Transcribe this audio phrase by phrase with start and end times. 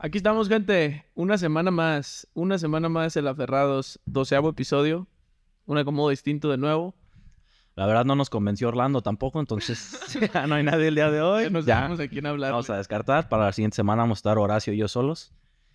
[0.00, 1.04] Aquí estamos, gente.
[1.14, 2.28] Una semana más.
[2.34, 3.98] Una semana más el Aferrados.
[4.06, 5.08] Doceavo episodio.
[5.66, 6.94] Un acomodo distinto de nuevo.
[7.74, 9.98] La verdad no nos convenció Orlando tampoco, entonces
[10.34, 11.44] ya no hay nadie el día de hoy.
[11.44, 12.52] Ya nos Ya a quién hablar.
[12.52, 13.28] vamos a descartar.
[13.28, 15.32] Para la siguiente semana vamos a estar Horacio y yo solos.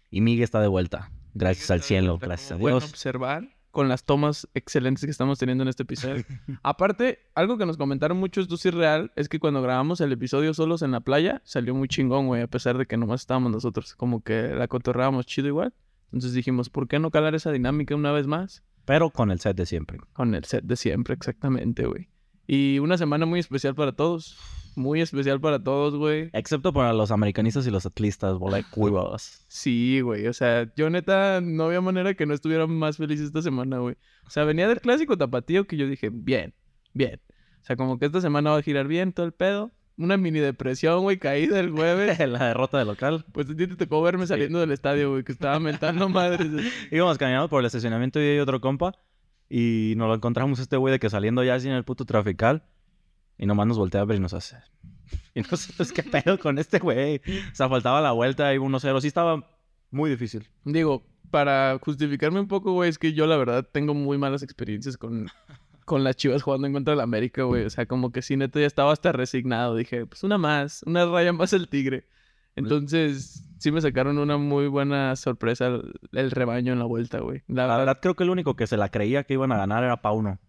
[0.10, 1.12] Y Miguel está de vuelta.
[1.34, 2.90] Gracias al cielo, gracias a Bueno Dios.
[2.90, 6.24] observar con las tomas excelentes que estamos teniendo en este episodio.
[6.62, 10.54] Aparte, algo que nos comentaron muchos tú sí real es que cuando grabamos el episodio
[10.54, 13.96] solos en la playa salió muy chingón, güey, a pesar de que nomás estábamos nosotros,
[13.96, 15.74] como que la cotorrábamos chido igual.
[16.06, 18.64] Entonces dijimos, ¿por qué no calar esa dinámica una vez más?
[18.86, 19.98] Pero con el set de siempre.
[20.14, 22.10] Con el set de siempre, exactamente, güey.
[22.46, 24.38] Y una semana muy especial para todos.
[24.76, 26.30] Muy especial para todos, güey.
[26.34, 29.46] Excepto para los americanistas y los atlistas, bola de cuivas.
[29.48, 30.28] Sí, güey.
[30.28, 33.96] O sea, yo neta no había manera que no estuviera más feliz esta semana, güey.
[34.26, 36.54] O sea, venía del clásico tapatío que yo dije, bien,
[36.94, 37.22] bien.
[37.62, 39.72] O sea, como que esta semana va a girar bien todo el pedo.
[39.96, 42.18] Una mini depresión, güey, caída el jueves.
[42.28, 43.26] la derrota del local.
[43.32, 46.48] Pues a ti te tocó verme saliendo del estadio, güey, que estaba mentando madres.
[46.92, 48.94] Íbamos caminando por el estacionamiento y hay otro compa.
[49.50, 52.64] Y nos lo encontramos este güey de que saliendo ya así en el puto trafical.
[53.44, 54.56] Y nomás nos voltea a ver y nos hace.
[55.36, 57.18] Y nosotros, ¿qué pedo con este güey?
[57.18, 59.02] O sea, faltaba la vuelta y 1-0.
[59.02, 59.50] Sí estaba
[59.92, 60.48] muy difícil.
[60.64, 64.96] Digo, para justificarme un poco, güey, es que yo la verdad tengo muy malas experiencias
[64.96, 65.28] con,
[65.86, 67.66] con las chivas jugando en contra de la América, güey.
[67.66, 69.76] O sea, como que sí, neta, ya estaba hasta resignado.
[69.76, 72.08] Dije, pues una más, una raya más el tigre.
[72.56, 77.42] Entonces, sí me sacaron una muy buena sorpresa el, el rebaño en la vuelta, güey.
[77.48, 79.84] La, La verdad, creo que el único que se la creía que iban a ganar
[79.84, 80.40] era Pauno.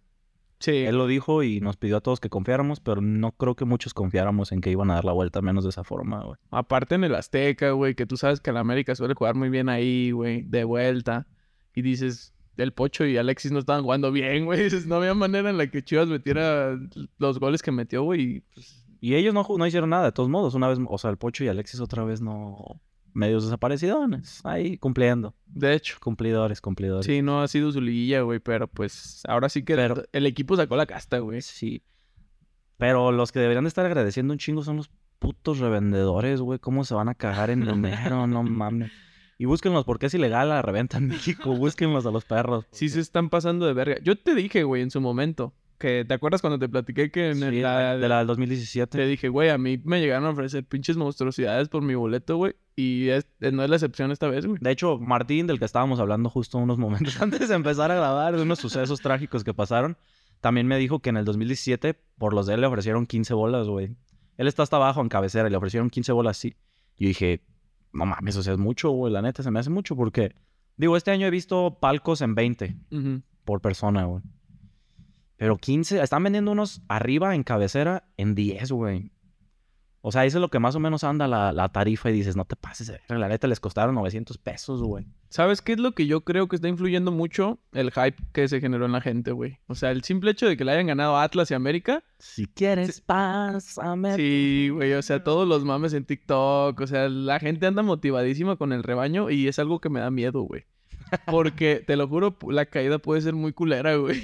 [0.65, 0.79] Sí.
[0.79, 3.95] Él lo dijo y nos pidió a todos que confiáramos, pero no creo que muchos
[3.95, 6.37] confiáramos en que iban a dar la vuelta, menos de esa forma, güey.
[6.51, 9.69] Aparte en el Azteca, güey, que tú sabes que la América suele jugar muy bien
[9.69, 11.27] ahí, güey, de vuelta.
[11.75, 14.63] Y dices, el Pocho y Alexis no estaban jugando bien, güey.
[14.65, 16.79] Dices, no había manera en la que Chivas metiera
[17.19, 18.21] los goles que metió, güey.
[18.21, 20.55] y, pues, Y ellos no, no hicieron nada, de todos modos.
[20.55, 22.81] Una vez, o sea, el Pocho y Alexis otra vez no...
[23.15, 24.41] Medios desaparecidones.
[24.45, 25.35] Ahí, cumpliendo.
[25.47, 25.97] de hecho.
[26.01, 27.07] Cumplidores, cumplidores.
[27.07, 30.57] Sí, no ha sido su liguilla, güey, pero pues ahora sí que Pero- el equipo
[30.57, 31.41] sacó la casta, güey.
[31.41, 31.83] Sí.
[32.77, 34.91] Pero los que deberían de estar agradeciendo un chingo son los
[35.21, 36.59] putos revendedores, güey.
[36.59, 38.27] ¿Cómo se van a cagar en dinero?
[38.27, 38.91] no mames.
[39.39, 41.55] Y búsquenlos porque es ilegal la reventa en México.
[41.57, 42.67] Búsquenlos a los perros.
[42.73, 43.97] Sí se están pasando de verga.
[44.03, 47.39] Yo te dije, güey, en su momento, que te acuerdas cuando te platiqué que en
[47.39, 49.07] Sí, el- la, de la del te 2017.
[49.07, 53.09] dije, güey, a mí me llegaron a ofrecer pinches monstruosidades por mi boleto, güey, y
[53.09, 54.59] es- no es la excepción esta vez, güey.
[54.61, 58.37] De hecho, Martín, del que estábamos hablando justo unos momentos antes de empezar a grabar,
[58.37, 59.97] de unos sucesos trágicos que pasaron,
[60.41, 63.67] también me dijo que en el 2017, por los de él, le ofrecieron 15 bolas,
[63.67, 63.97] güey.
[64.37, 66.55] Él está hasta abajo en cabecera y le ofrecieron 15 bolas, sí.
[66.99, 67.41] Yo dije,
[67.93, 69.13] no mames, o sea, es mucho, güey.
[69.13, 70.35] La neta, se me hace mucho porque,
[70.77, 73.23] digo, este año he visto palcos en 20 Ujú.
[73.45, 74.23] por persona, güey.
[75.37, 79.11] Pero 15, están vendiendo unos arriba en cabecera en 10, güey.
[80.07, 82.37] O sea, eso es lo que más o menos anda la, la tarifa y dices,
[82.37, 85.07] no te pases, la neta les costaron 900 pesos, güey.
[85.31, 87.59] ¿Sabes qué es lo que yo creo que está influyendo mucho?
[87.73, 89.61] El hype que se generó en la gente, güey.
[89.67, 92.05] O sea, el simple hecho de que le hayan ganado Atlas y América.
[92.19, 94.15] Si quieres, pásame.
[94.17, 96.79] Sí, güey, o sea, todos los mames en TikTok.
[96.79, 100.11] O sea, la gente anda motivadísima con el rebaño y es algo que me da
[100.11, 100.67] miedo, güey.
[101.27, 104.23] Porque, te lo juro, la caída puede ser muy culera, güey.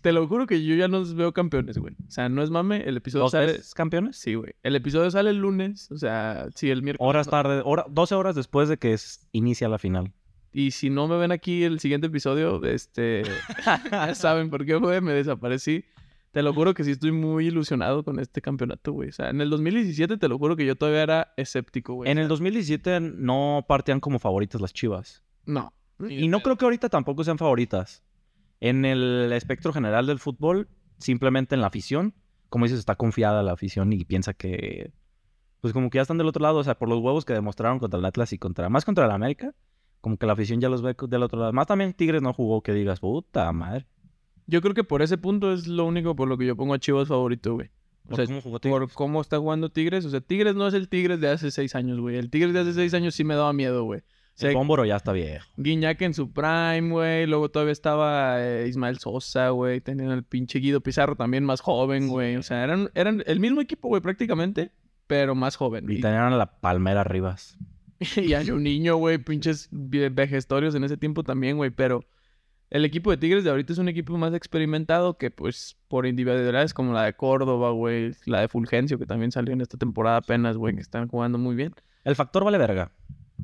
[0.00, 1.94] Te lo juro que yo ya no veo campeones, güey.
[2.06, 3.60] O sea, no es mame, el episodio ¿Los sale...
[3.74, 4.16] campeones?
[4.16, 4.54] Sí, güey.
[4.62, 7.08] El episodio sale el lunes, o sea, sí, el miércoles.
[7.08, 10.12] Horas tarde, hora, 12 horas después de que es- inicia la final.
[10.52, 13.22] Y si no me ven aquí el siguiente episodio, este...
[14.14, 15.84] saben por qué, güey, me desaparecí.
[16.32, 19.08] Te lo juro que sí estoy muy ilusionado con este campeonato, güey.
[19.08, 22.10] O sea, en el 2017 te lo juro que yo todavía era escéptico, güey.
[22.10, 25.22] En el 2017 no partían como favoritas las chivas.
[25.44, 25.72] No.
[26.08, 28.02] Y no creo que ahorita tampoco sean favoritas.
[28.60, 32.14] En el espectro general del fútbol, simplemente en la afición,
[32.48, 34.92] como dices, está confiada la afición y piensa que,
[35.60, 37.78] pues como que ya están del otro lado, o sea, por los huevos que demostraron
[37.78, 39.54] contra el Atlas y contra, más contra el América,
[40.00, 41.52] como que la afición ya los ve del otro lado.
[41.52, 43.86] Más también Tigres no jugó que digas, puta madre.
[44.46, 46.78] Yo creo que por ese punto es lo único por lo que yo pongo a
[46.78, 47.70] Chivas favorito, güey.
[48.08, 50.04] O sea, ¿cómo jugó por cómo está jugando Tigres.
[50.04, 52.16] O sea, Tigres no es el Tigres de hace seis años, güey.
[52.16, 54.02] El Tigres de hace seis años sí me daba miedo, güey.
[54.34, 55.46] O sea, El Pómboro ya está viejo.
[55.56, 57.26] Guiñac en su prime, güey.
[57.26, 59.80] Luego todavía estaba eh, Ismael Sosa, güey.
[59.80, 62.36] Tenían al pinche Guido Pizarro también más joven, güey.
[62.36, 64.70] O sea, eran, eran el mismo equipo, güey, prácticamente.
[65.06, 65.90] Pero más joven.
[65.90, 67.58] Y Y, tenían a la Palmera Rivas.
[68.16, 69.18] y hay un niño, güey.
[69.18, 71.70] Pinches vejestorios en ese tiempo también, güey.
[71.70, 72.06] Pero
[72.70, 76.72] el equipo de Tigres de ahorita es un equipo más experimentado que, pues, por individualidades
[76.72, 78.12] como la de Córdoba, güey.
[78.24, 80.74] La de Fulgencio, que también salió en esta temporada apenas, güey.
[80.76, 81.74] Que están jugando muy bien.
[82.04, 82.92] El factor vale verga.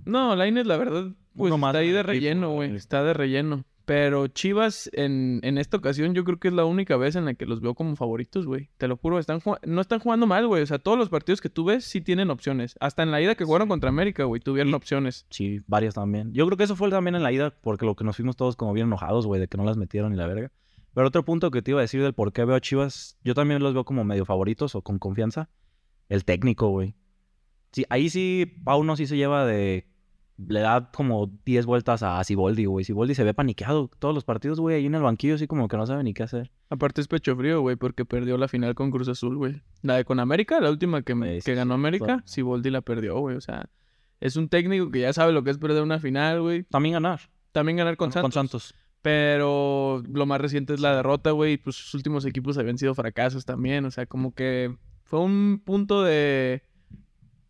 [0.05, 2.75] No, Lainez, la verdad, pues más está ahí de relleno, güey.
[2.75, 3.65] Está de relleno.
[3.87, 7.35] Pero Chivas, en, en esta ocasión, yo creo que es la única vez en la
[7.35, 8.69] que los veo como favoritos, güey.
[8.79, 10.61] Te lo juro, están no están jugando mal, güey.
[10.65, 12.75] O sea, todos los partidos que tú ves sí tienen opciones.
[12.81, 15.25] Hasta en la ida que jugaron contra América, güey, tuvieron opciones.
[15.31, 16.33] Sí, varias también.
[16.33, 18.57] Yo creo que eso fue también en la ida, porque lo que nos fuimos todos
[18.57, 20.51] como bien enojados, güey, de que no las metieron ni la verga.
[20.93, 23.35] Pero otro punto que te iba a decir del por qué veo a Chivas, yo
[23.35, 25.49] también los veo como medio favoritos o con confianza.
[26.09, 26.97] El técnico, güey.
[27.73, 29.87] Sí, ahí sí, Pauno sí se lleva de.
[30.39, 32.85] Le da como 10 vueltas a Siboldi, güey.
[32.85, 35.79] Siboldi se ve paniqueado todos los partidos, güey, ahí en el banquillo, así como que
[35.79, 36.51] no sabe ni qué hacer.
[36.69, 39.63] Aparte es pecho frío, güey, porque perdió la final con Cruz Azul, güey.
[39.83, 42.23] La de con América, la última que, me- Sí, sí, que ganó América.
[42.27, 43.37] Siboldi la perdió, güey.
[43.37, 43.71] O sea,
[44.21, 46.65] es un técnico que ya sabe lo que es perder una final, güey.
[46.65, 47.21] También ganar.
[47.53, 48.23] También ganar con Santos.
[48.23, 48.75] Con Santos.
[49.01, 51.57] Pero lo más reciente es la derrota, güey.
[51.57, 53.87] Pues sus últimos equipos habían sido fracasos también.
[53.87, 56.62] O sea, como que fue un punto de.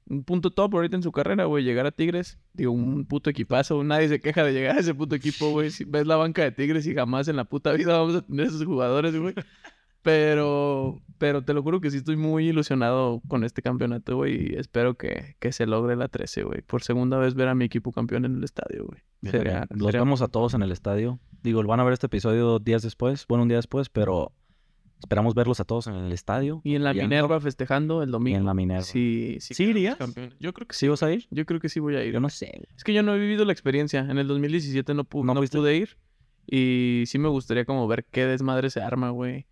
[0.08, 1.64] Un punto top ahorita en su carrera, güey.
[1.64, 2.38] Llegar a Tigres.
[2.52, 3.82] Digo, un puto equipazo.
[3.82, 5.70] Nadie se queja de llegar a ese puto equipo, güey.
[5.70, 8.46] Si ves la banca de Tigres y jamás en la puta vida vamos a tener
[8.46, 9.34] esos jugadores, güey.
[10.02, 14.52] Pero, pero te lo juro que sí estoy muy ilusionado con este campeonato, güey.
[14.52, 16.62] Y espero que, que se logre la 13, güey.
[16.62, 19.00] Por segunda vez ver a mi equipo campeón en el estadio, güey.
[19.24, 21.18] Sería- Los sería- vemos a todos en el estadio.
[21.42, 24.30] Digo, van a ver este episodio días después, bueno, un día después, pero
[24.98, 26.60] esperamos verlos a todos en el estadio.
[26.64, 26.92] Y en la.
[26.94, 28.38] Minerva festejando el Y domingo.
[28.38, 28.82] en la Minerva.
[28.82, 29.54] Sí, sí.
[29.54, 29.96] ¿Sí irías?
[30.40, 30.80] Yo creo que sí.
[30.80, 31.26] ¿Sí vas a ir?
[31.30, 32.12] Yo creo que sí voy a ir.
[32.12, 32.66] Yo no sé.
[32.76, 34.00] Es que yo no he vivido la experiencia.
[34.00, 35.96] En el 2017 no, pu- ¿No no pude ir.
[36.48, 39.46] Y sí me gustaría como ver qué desmadre se arma, güey.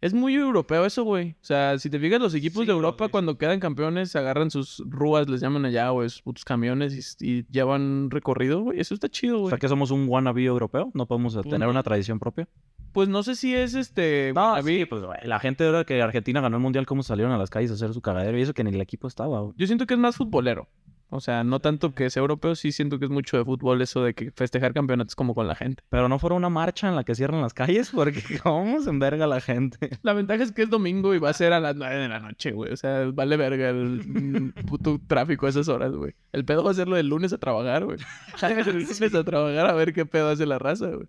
[0.00, 1.30] Es muy europeo eso, güey.
[1.40, 4.82] O sea, si te fijas, los equipos Sí, de Europa cuando quedan campeones agarran sus
[4.86, 8.78] rúas, les llaman allá, güey, sus putos camiones y, y llevan recorrido, güey.
[8.80, 9.50] Eso está chido, O güey.
[9.50, 10.90] sea, que somos un wannabe europeo.
[10.92, 12.46] No podemos Pues tener una tradición propia.
[12.94, 14.32] Pues no sé si es este...
[14.36, 17.50] No, sí, pues la gente ahora que Argentina ganó el mundial, cómo salieron a las
[17.50, 19.40] calles a hacer su cagadero y eso que ni el equipo estaba.
[19.40, 19.52] güey.
[19.56, 20.68] Yo siento que es más futbolero.
[21.08, 24.04] O sea, no tanto que sea europeo, sí siento que es mucho de fútbol eso
[24.04, 25.82] de que festejar campeonatos como con la gente.
[25.88, 29.26] Pero no fuera una marcha en la que cierran las calles porque cómo se enverga
[29.26, 29.90] la gente.
[30.02, 32.20] La ventaja es que es domingo y va a ser a las 9 de la
[32.20, 32.72] noche, güey.
[32.72, 36.14] O sea, vale verga el mm, puto tráfico a esas horas, güey.
[36.30, 37.98] El pedo va a ser lo del lunes a trabajar, güey.
[38.42, 41.08] El lunes a trabajar a ver qué pedo hace la raza, güey.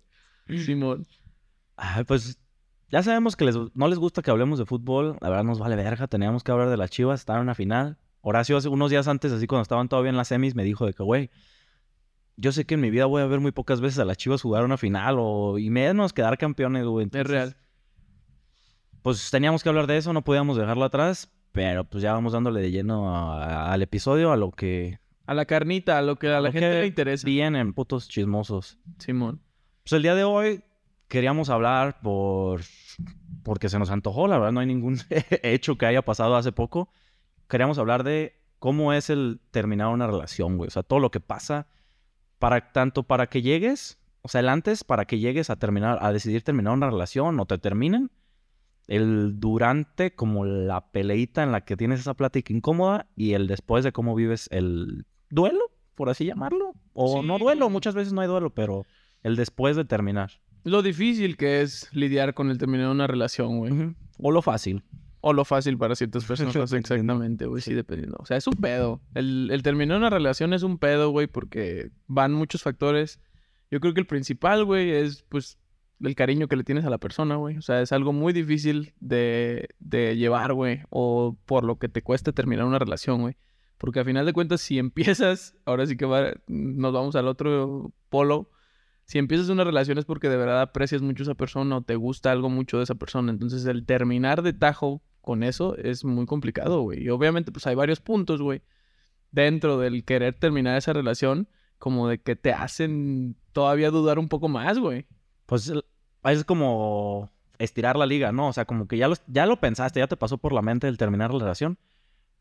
[0.64, 1.06] Simón.
[1.76, 2.38] Ay, pues
[2.90, 5.16] ya sabemos que les- no les gusta que hablemos de fútbol.
[5.20, 6.06] La verdad nos vale verga.
[6.06, 7.20] Teníamos que hablar de las chivas.
[7.20, 7.98] Estaban en una final.
[8.22, 10.94] Horacio hace unos días antes, así cuando estaban todavía en las semis, me dijo de
[10.94, 11.30] que, güey,
[12.36, 14.42] yo sé que en mi vida voy a ver muy pocas veces a las chivas
[14.42, 17.08] jugar una final o y menos quedar campeones, güey.
[17.12, 17.56] Es real.
[19.02, 21.30] Pues teníamos que hablar de eso, no podíamos dejarlo atrás.
[21.52, 25.46] Pero pues ya vamos dándole de lleno a- al episodio, a lo que A la
[25.46, 27.24] carnita, a lo que a la gente le interesa.
[27.26, 28.78] vienen, putos chismosos.
[28.98, 29.40] Simón.
[29.84, 30.62] Pues el día de hoy
[31.08, 32.60] queríamos hablar por
[33.42, 34.98] porque se nos antojó, la verdad no hay ningún
[35.42, 36.88] hecho que haya pasado hace poco.
[37.48, 40.68] Queríamos hablar de cómo es el terminar una relación, güey.
[40.68, 41.68] O sea, todo lo que pasa
[42.38, 46.12] para tanto para que llegues, o sea, el antes para que llegues a terminar a
[46.12, 48.10] decidir terminar una relación o te terminen,
[48.88, 53.84] el durante como la peleita en la que tienes esa plática incómoda y el después
[53.84, 57.26] de cómo vives el duelo, por así llamarlo, o Sí.
[57.26, 58.84] no duelo, muchas veces no hay duelo, pero
[59.22, 60.30] el después de terminar.
[60.66, 63.94] Lo difícil que es lidiar con el terminar una relación, güey.
[64.18, 64.82] O lo fácil.
[65.20, 68.16] O lo fácil para ciertas personas, exactamente, güey, sí, dependiendo.
[68.18, 69.00] O sea, es un pedo.
[69.14, 73.20] El, el terminar una relación es un pedo, güey, porque van muchos factores.
[73.70, 75.56] Yo creo que el principal, güey, es, pues,
[76.00, 77.56] el cariño que le tienes a la persona, güey.
[77.58, 82.02] O sea, es algo muy difícil de, de llevar, güey, o por lo que te
[82.02, 83.36] cuesta terminar una relación, güey.
[83.78, 87.92] Porque al final de cuentas, si empiezas, ahora sí que va, nos vamos al otro
[88.08, 88.50] polo.
[89.06, 91.94] Si empiezas una relación es porque de verdad aprecias mucho a esa persona o te
[91.94, 93.30] gusta algo mucho de esa persona.
[93.30, 97.04] Entonces, el terminar de tajo con eso es muy complicado, güey.
[97.04, 98.62] Y obviamente, pues hay varios puntos, güey,
[99.30, 101.48] dentro del querer terminar esa relación,
[101.78, 105.06] como de que te hacen todavía dudar un poco más, güey.
[105.46, 105.72] Pues
[106.24, 108.48] es como estirar la liga, ¿no?
[108.48, 110.88] O sea, como que ya lo, ya lo pensaste, ya te pasó por la mente
[110.88, 111.78] el terminar la relación,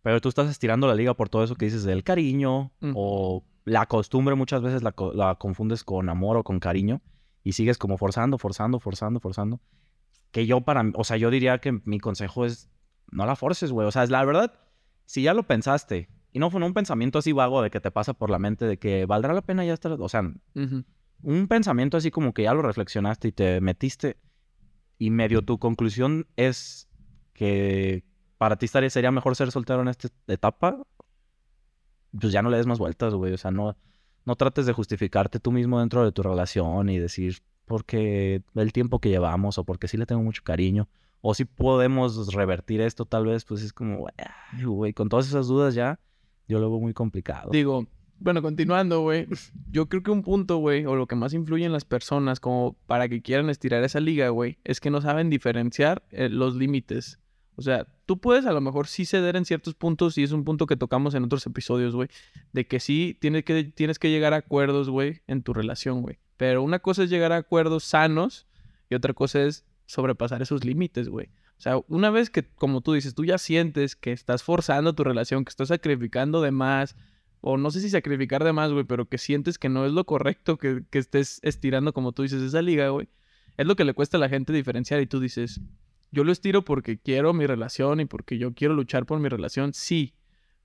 [0.02, 3.86] pero tú estás estirando la liga por todo eso que dices del cariño o la
[3.88, 7.02] costumbre, muchas veces la, co- la confundes con amor o con cariño
[7.44, 9.60] y sigues como forzando, forzando, forzando, forzando.
[10.32, 12.70] Que yo para, o sea, yo diría que mi consejo es
[13.12, 13.88] no la forces, güey.
[13.88, 14.54] O sea, es la verdad,
[15.06, 18.14] si ya lo pensaste y no fue un pensamiento así vago de que te pasa
[18.14, 20.22] por la mente de que valdrá la pena ya estar, o sea,
[21.24, 24.18] un pensamiento así como que ya lo reflexionaste y te metiste
[24.98, 26.88] y medio tu conclusión es
[27.34, 28.04] que
[28.38, 30.86] para ti estaría, sería mejor ser soltero en esta etapa,
[32.20, 33.34] pues ya no le des más vueltas, güey.
[33.34, 33.76] O sea, no,
[34.26, 39.00] no trates de justificarte tú mismo dentro de tu relación y decir porque el tiempo
[39.00, 40.88] que llevamos o porque sí le tengo mucho cariño
[41.28, 44.08] o si podemos revertir esto tal vez, pues es como,
[44.64, 46.00] güey, con todas esas dudas ya,
[46.48, 47.50] yo lo veo muy complicado.
[47.52, 47.88] Digo,
[48.20, 49.28] Bueno, continuando, güey.
[49.72, 52.76] Yo creo que un punto, güey, o lo que más influye en las personas como
[52.86, 57.20] para que quieran estirar esa liga, güey, es que no saben diferenciar eh, los límites.
[57.56, 60.44] O sea, tú puedes a lo mejor sí ceder en ciertos puntos y es un
[60.44, 62.10] punto que tocamos en otros episodios, güey,
[62.54, 66.20] de que sí tienes que, tienes que llegar a acuerdos, güey, en tu relación, güey.
[66.38, 68.48] Pero una cosa es llegar a acuerdos sanos
[68.90, 71.28] y otra cosa es sobrepasar esos límites, güey.
[71.58, 75.04] O sea, una vez que, como tú dices, tú ya sientes que estás forzando tu
[75.04, 76.96] relación, que estás sacrificando de más,
[77.40, 80.06] o no sé si sacrificar de más, güey, pero que sientes que no es lo
[80.06, 83.08] correcto que, que estés estirando, como tú dices, esa liga, güey.
[83.58, 85.62] Es lo que le cuesta a la gente diferenciar y tú dices,
[86.16, 89.74] yo lo estiro porque quiero mi relación y porque yo quiero luchar por mi relación,
[89.74, 90.16] sí.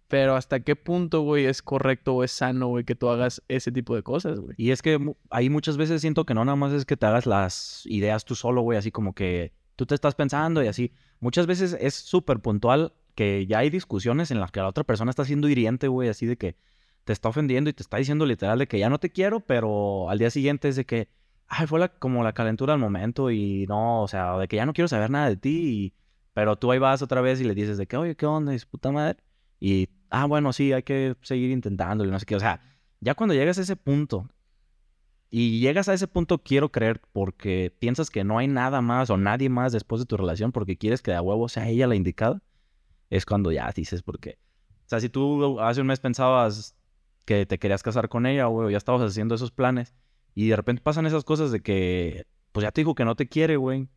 [0.07, 3.71] Pero hasta qué punto, güey, es correcto o es sano, güey, que tú hagas ese
[3.73, 4.55] tipo de cosas, güey.
[4.57, 7.27] Y es que ahí muchas veces siento que no nada más es que te hagas
[7.27, 10.93] las ideas tú solo, güey, así como que tú te estás pensando y así.
[11.19, 15.11] Muchas veces es súper puntual que ya hay discusiones en las que la otra persona
[15.11, 16.57] está siendo hiriente, güey, así de que
[17.05, 20.11] te está ofendiendo y te está diciendo literal de que ya no te quiero, pero
[20.11, 21.09] al día siguiente es de que,
[21.51, 24.67] ay, fue la, como la calentura al momento y no, o sea, de que ya
[24.67, 25.95] no quiero saber nada de ti,
[26.33, 28.55] pero tú ahí vas otra vez y le dices de que, oye, ¿qué onda?
[28.55, 29.19] Es puta madre.
[29.59, 32.37] Y, ah, bueno, sí, hay que seguir intentándolo no sé qué.
[32.37, 32.61] O sea,
[33.01, 34.29] ya cuando llegas a ese punto
[35.29, 39.17] y llegas a ese punto, quiero creer, porque piensas que no hay nada más o
[39.17, 42.43] nadie más después de tu relación porque quieres que de huevo sea ella la indicada,
[43.11, 44.39] es cuando ya dices, porque,
[44.87, 46.77] o sea, si tú hace un mes pensabas
[47.27, 49.95] que te querías casar con ella, güey, ya estabas haciendo esos planes
[50.35, 53.29] y de repente pasan esas cosas de que, pues ya te dijo que no te
[53.29, 53.89] quiere, güey.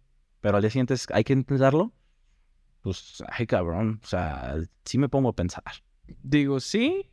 [0.42, 1.94] Pero al día siguiente hay que intentarlo.
[2.82, 4.02] Pues, ay, cabrón.
[4.04, 5.63] O sea, sí me pongo a pensar.
[6.22, 7.10] Digo, sí.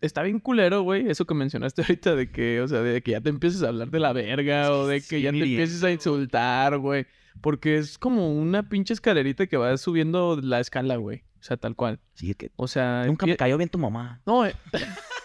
[0.00, 3.20] Está bien culero, güey, eso que mencionaste ahorita de que, o sea, de que ya
[3.20, 6.78] te empieces a hablar de la verga o de que ya te empieces a insultar,
[6.78, 7.06] güey.
[7.42, 11.24] Porque es como una pinche escalerita que va subiendo la escala, güey.
[11.38, 12.00] O sea, tal cual.
[12.14, 12.50] Sí, que.
[12.56, 13.04] O sea.
[13.06, 14.20] Nunca me cayó bien tu mamá.
[14.26, 14.54] No, eh.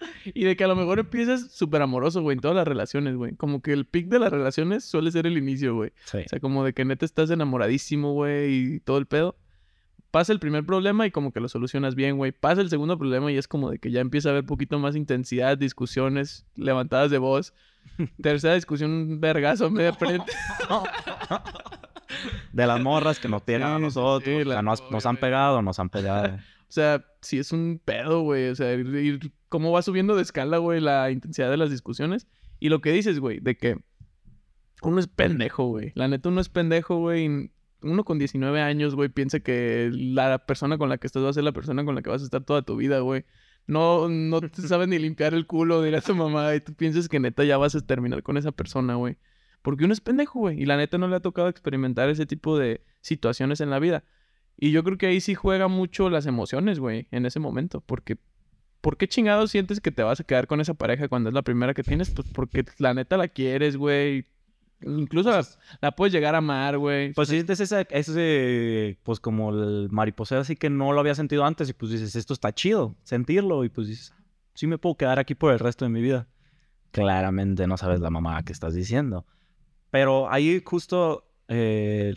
[0.34, 3.34] Y de que a lo mejor empiezas súper amoroso, güey, en todas las relaciones, güey.
[3.36, 5.92] Como que el pic de las relaciones suele ser el inicio, güey.
[6.04, 6.18] Sí.
[6.18, 9.36] O sea, como de que neta estás enamoradísimo, güey, y todo el pedo.
[10.10, 12.32] Pasa el primer problema y como que lo solucionas bien, güey.
[12.32, 14.96] Pasa el segundo problema y es como de que ya empieza a haber poquito más
[14.96, 17.54] intensidad, discusiones, levantadas de voz.
[18.22, 20.32] Tercera discusión, un vergazo media frente.
[22.52, 24.24] de las morras que nos tienen a nosotros.
[24.24, 26.38] sí, o sea, nos, nos han pegado, nos han pegado.
[26.70, 28.48] O sea, sí es un pedo, güey.
[28.48, 32.28] O sea, ir, ir- cómo va subiendo de escala, güey, la intensidad de las discusiones.
[32.60, 33.76] Y lo que dices, güey, de que
[34.82, 35.92] uno es pendejo, güey.
[35.96, 37.50] La neta, uno es pendejo, güey.
[37.82, 41.32] Uno con 19 años, güey, piensa que la persona con la que estás va a
[41.32, 43.24] ser la persona con la que vas a estar toda tu vida, güey.
[43.66, 47.18] No, no te sabes ni limpiar el culo, dirá tu mamá, y tú piensas que
[47.20, 49.16] neta ya vas a terminar con esa persona, güey.
[49.62, 50.62] Porque uno es pendejo, güey.
[50.62, 54.04] Y la neta no le ha tocado experimentar ese tipo de situaciones en la vida.
[54.62, 57.80] Y yo creo que ahí sí juega mucho las emociones, güey, en ese momento.
[57.80, 58.18] Porque,
[58.82, 61.40] ¿por qué chingados sientes que te vas a quedar con esa pareja cuando es la
[61.40, 62.10] primera que tienes?
[62.10, 64.26] Pues porque la neta la quieres, güey.
[64.82, 65.46] Incluso la,
[65.80, 67.14] la puedes llegar a amar, güey.
[67.14, 71.70] Pues sientes ese, ese, pues como el mariposeo así que no lo había sentido antes
[71.70, 74.14] y pues dices, esto está chido, sentirlo y pues dices,
[74.52, 76.28] sí me puedo quedar aquí por el resto de mi vida.
[76.90, 79.24] Claramente no sabes la mamá que estás diciendo.
[79.90, 82.14] Pero ahí justo eh,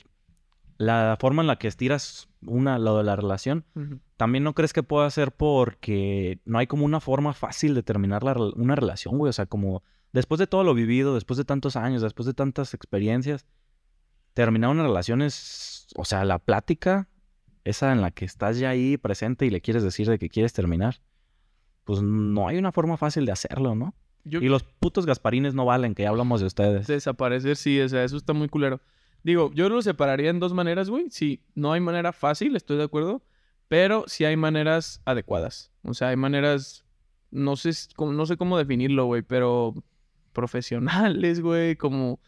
[0.77, 3.65] la forma en la que estiras una, lo de la relación,
[4.17, 8.23] también no crees que pueda ser porque no hay como una forma fácil de terminar
[8.23, 9.29] la una relación, güey.
[9.29, 12.73] O sea, como después de todo lo vivido, después de tantos años, después de tantas
[12.73, 13.45] experiencias,
[14.33, 17.07] terminar una relación es, o sea, la plática,
[17.63, 20.53] esa en la que estás ya ahí presente y le quieres decir de que quieres
[20.53, 21.01] terminar,
[21.83, 23.93] pues no hay una forma fácil de hacerlo, ¿no?
[24.25, 26.87] Yo Y los putos gasparines no valen, que ya hablamos de ustedes.
[26.87, 28.79] Desaparecer, sí, o sea, eso está muy culero.
[29.23, 31.09] Digo, yo lo separaría en dos maneras, güey.
[31.09, 33.23] Sí, no hay manera fácil, estoy de acuerdo.
[33.69, 35.71] Pero sí hay maneras adecuadas.
[35.83, 36.85] O sea, hay maneras.
[37.31, 39.73] No sé, no sé cómo definirlo, güey, pero
[40.33, 42.19] profesionales, güey, como.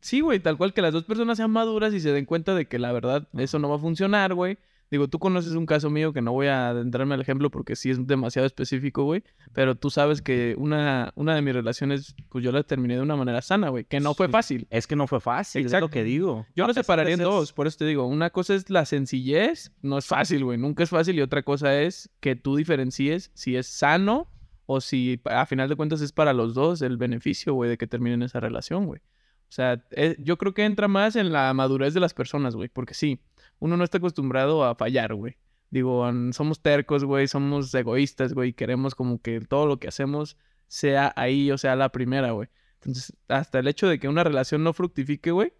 [0.00, 2.68] Sí, güey, tal cual que las dos personas sean maduras y se den cuenta de
[2.68, 4.58] que la verdad eso no va a funcionar, güey.
[4.94, 7.90] Digo, tú conoces un caso mío que no voy a adentrarme al ejemplo porque sí
[7.90, 9.24] es demasiado específico, güey.
[9.52, 13.16] Pero tú sabes que una, una de mis relaciones, pues yo la terminé de una
[13.16, 13.86] manera sana, güey.
[13.86, 14.68] Que no fue fácil.
[14.70, 15.86] Es que no fue fácil, es Exacto.
[15.86, 16.46] lo que digo.
[16.54, 18.06] Yo lo separaría en dos, por eso te digo.
[18.06, 20.58] Una cosa es la sencillez, no es fácil, güey.
[20.58, 21.16] Nunca es fácil.
[21.16, 24.28] Y otra cosa es que tú diferencies si es sano
[24.66, 27.88] o si a final de cuentas es para los dos el beneficio, güey, de que
[27.88, 29.00] terminen esa relación, güey.
[29.48, 32.68] O sea, eh, yo creo que entra más en la madurez de las personas, güey.
[32.68, 33.20] Porque sí,
[33.58, 35.36] uno no está acostumbrado a fallar, güey.
[35.70, 38.50] Digo, somos tercos, güey, somos egoístas, güey.
[38.50, 40.36] y Queremos como que todo lo que hacemos
[40.68, 42.48] sea ahí o sea la primera, güey.
[42.76, 45.52] Entonces, hasta el hecho de que una relación no fructifique, güey,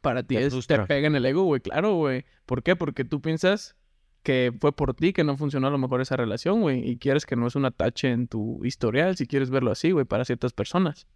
[0.00, 2.24] para ti Te es, te pega en el ego, güey, claro, güey.
[2.46, 2.76] ¿Por qué?
[2.76, 3.76] Porque tú piensas
[4.22, 7.26] que fue por ti que no funcionó a lo mejor esa relación, güey, y quieres
[7.26, 10.52] que no es un atache en tu historial, si quieres verlo así, güey, para ciertas
[10.52, 11.06] personas.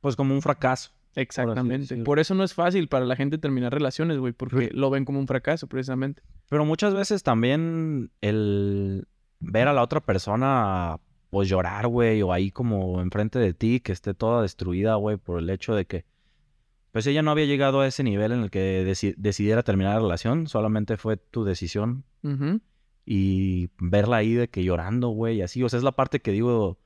[0.00, 0.92] Pues como un fracaso.
[1.16, 1.96] Exactamente.
[2.04, 5.18] Por eso no es fácil para la gente terminar relaciones, güey, porque lo ven como
[5.18, 6.22] un fracaso, precisamente.
[6.48, 9.06] Pero muchas veces también el
[9.40, 10.98] ver a la otra persona
[11.30, 15.38] pues llorar, güey, o ahí como enfrente de ti, que esté toda destruida, güey, por
[15.38, 16.04] el hecho de que
[16.92, 20.00] pues ella no había llegado a ese nivel en el que deci- decidiera terminar la
[20.00, 22.02] relación, solamente fue tu decisión
[23.06, 26.78] y verla ahí de que llorando, güey, así, o sea, es la parte que digo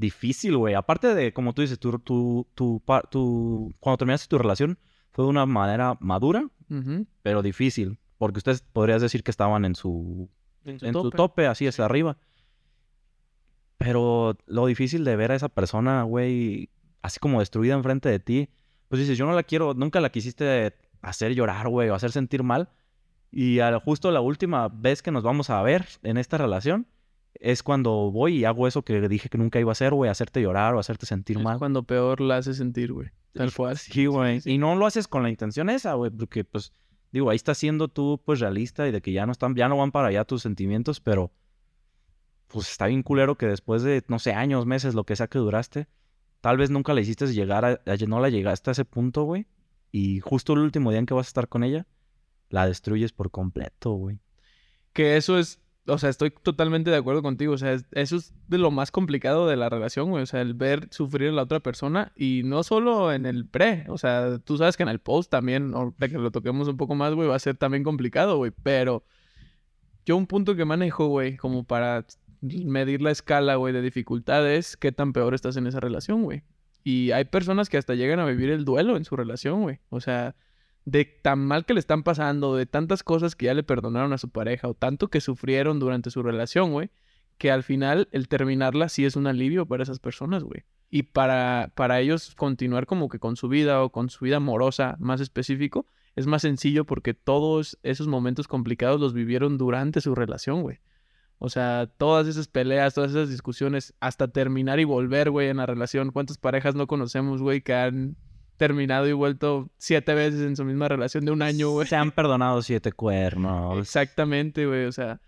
[0.00, 0.74] difícil, güey.
[0.74, 4.78] Aparte de, como tú dices, tu, tu, tu, tu- cuando terminaste tu relación
[5.12, 7.06] fue de una manera madura, Ujú.
[7.22, 10.28] pero difícil, porque ustedes podrías decir que estaban en su
[10.64, 11.16] En su en tope.
[11.16, 12.16] tope, así hacia arriba.
[13.78, 16.68] Pero lo difícil de ver a esa persona, güey,
[17.02, 18.48] así como destruida enfrente de ti,
[18.88, 22.42] pues dices, yo no la quiero, nunca la quisiste hacer llorar, güey, o hacer sentir
[22.42, 22.68] mal.
[23.30, 26.86] Y a- justo la última vez que nos vamos a ver en esta relación
[27.34, 30.40] es cuando voy y hago eso que dije que nunca iba a hacer, güey, hacerte
[30.42, 31.58] llorar o hacerte sentir Es mal.
[31.58, 33.08] cuando peor la hace sentir, güey.
[33.32, 33.76] Tal cual.
[33.78, 34.40] Sí, güey.
[34.40, 34.52] sí.
[34.52, 36.72] Y no lo haces con la intención esa, güey, porque pues
[37.12, 39.76] digo, ahí estás siendo tú pues realista y de que ya no están ya no
[39.76, 41.32] van para allá tus sentimientos, pero
[42.48, 45.38] pues está bien culero que después de no sé, años, meses, lo que sea que
[45.38, 45.86] duraste,
[46.40, 49.46] tal vez nunca le hiciste llegar a, a- no la llegaste a ese punto, güey,
[49.92, 51.86] y justo el último día en que vas a estar con ella
[52.48, 54.18] la destruyes por completo, güey.
[54.92, 57.54] Que eso es, o sea, estoy totalmente de acuerdo contigo.
[57.54, 60.22] O sea, es- eso es de lo más complicado de la relación, güey.
[60.22, 63.86] O sea, el ver sufrir a la otra persona y no solo en el pre.
[63.88, 66.94] O sea, tú sabes que en el post también, ahorita que lo toquemos un poco
[66.94, 68.52] más, güey, va a ser también complicado, güey.
[68.62, 69.04] Pero
[70.06, 72.04] yo un punto que manejo, güey, como para
[72.42, 76.42] medir la escala, güey, de dificultades, qué tan peor estás en esa relación, güey.
[76.84, 79.80] Y hay personas que hasta llegan a vivir el duelo en su relación, güey.
[79.90, 80.34] O sea,
[80.84, 84.18] de tan mal que le están pasando, de tantas cosas que ya le perdonaron a
[84.18, 86.90] su pareja o tanto que sufrieron durante su relación, güey,
[87.38, 90.64] que al final el terminarla sí es un alivio para esas personas, güey.
[90.90, 94.96] Y para, para ellos continuar como que con su vida o con su vida amorosa
[94.98, 100.62] más específico, es más sencillo porque todos esos momentos complicados los vivieron durante su relación,
[100.62, 100.80] güey.
[101.38, 105.66] O sea, todas esas peleas, todas esas discusiones, hasta terminar y volver, güey, en la
[105.66, 106.10] relación.
[106.10, 108.16] ¿Cuántas parejas no conocemos, güey, que han
[108.60, 111.88] terminado y vuelto siete veces en su misma relación de un año, güey?
[111.88, 113.78] Se han perdonado siete cuernos.
[113.78, 114.84] Exactamente, güey.
[114.84, 115.20] O sea,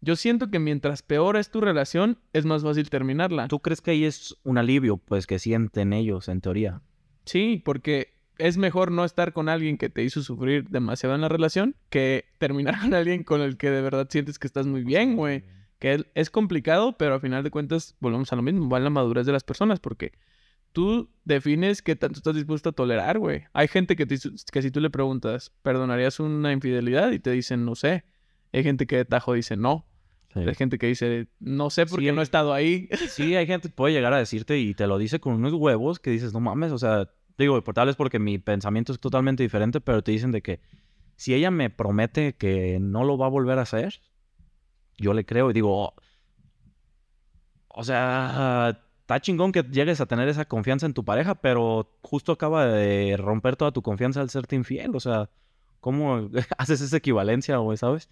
[0.00, 3.46] yo siento que mientras peor es tu relación, es más fácil terminarla.
[3.46, 6.82] ¿Tú crees que ahí es un alivio, pues, que sienten ellos, en teoría?
[7.24, 11.28] Sí, porque es mejor no estar con alguien que te hizo sufrir demasiado en la
[11.28, 15.14] relación que terminar con alguien con el que de verdad sientes que estás muy bien,
[15.16, 15.44] güey.
[15.78, 18.90] Que es- complicado, pero al final de cuentas volvemos a lo mismo, va en la
[18.90, 20.12] madurez de las personas, porque
[20.72, 23.44] tú defines qué tanto estás dispuesto a tolerar, güey.
[23.52, 24.16] Hay gente que, te
[24.52, 27.12] que si tú le preguntas, ¿perdonarías una infidelidad?
[27.12, 28.04] Y te dicen, no sé.
[28.52, 29.86] Hay gente que de tajo dice, no.
[30.34, 32.12] Hay gente que dice, no sé porque Sí.
[32.14, 32.88] no he estado ahí.
[33.10, 35.98] Sí, hay gente que puede llegar a decirte y te lo dice con unos huevos
[36.00, 39.42] que dices, no mames, o sea, digo, por tal vez porque mi pensamiento es totalmente
[39.42, 40.60] diferente, pero te dicen de que
[41.16, 44.00] si ella me promete que no lo va a volver a hacer,
[44.96, 45.94] yo le creo y digo, "Oh".
[47.68, 52.32] o sea, está chingón que llegues a tener esa confianza en tu pareja, pero justo
[52.32, 55.28] acaba de romper toda tu confianza al serte infiel, o sea,
[55.80, 58.08] ¿cómo haces esa equivalencia, güey, sabes?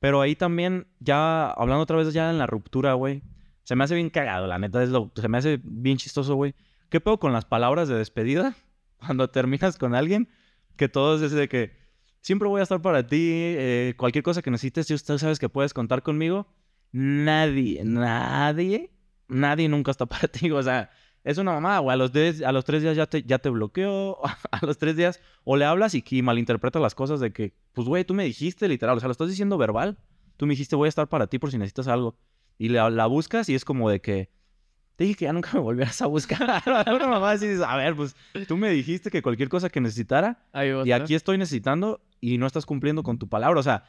[0.00, 3.22] Pero ahí también, ya hablando otra vez ya en la ruptura, güey,
[3.64, 6.54] se me hace bien cagado, la neta, es lo, se me hace bien chistoso, güey.
[6.88, 8.56] ¿Qué pedo con las palabras de despedida?
[8.98, 10.28] Cuando terminas con alguien,
[10.76, 11.76] que todos es de que
[12.20, 15.74] siempre voy a estar para ti, eh, cualquier cosa que necesites, tú sabes que puedes
[15.74, 16.46] contar conmigo.
[16.92, 18.95] Nadie, nadie,
[19.28, 20.90] nadie nunca está para ti, o sea,
[21.24, 21.94] es una mamada, güey.
[21.94, 24.18] A los, diez- a los tres días ya te, ya te bloqueó,
[24.50, 27.86] a los tres días o le hablas y, y malinterpreta las cosas de que, pues,
[27.88, 29.98] güey, tú me dijiste literal, o sea, lo estás diciendo verbal.
[30.36, 32.16] Tú me dijiste, voy a estar para ti por si necesitas algo.
[32.58, 34.30] Y la, la buscas y es como de que,
[34.96, 36.62] te dije que ya nunca me volvieras a buscar.
[36.66, 38.14] Una mamá así dices, a ver, pues
[38.46, 40.46] tú me dijiste que cualquier cosa que necesitara
[40.86, 43.58] y aquí estoy necesitando y no estás cumpliendo con tu palabra.
[43.58, 43.84] O sea,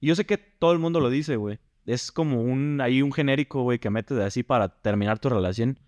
[0.00, 1.58] yo sé que todo el mundo lo dice, güey.
[1.86, 5.78] Es como un, ahí un genérico, güey, que metes de así para terminar tu relación.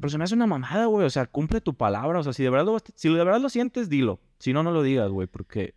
[0.00, 1.06] Pero se me hace una mamada, güey.
[1.06, 2.18] O sea, cumple tu palabra.
[2.20, 4.20] O sea, si de verdad lo, si de verdad lo sientes, dilo.
[4.38, 5.74] Si no, no lo digas, güey, porque...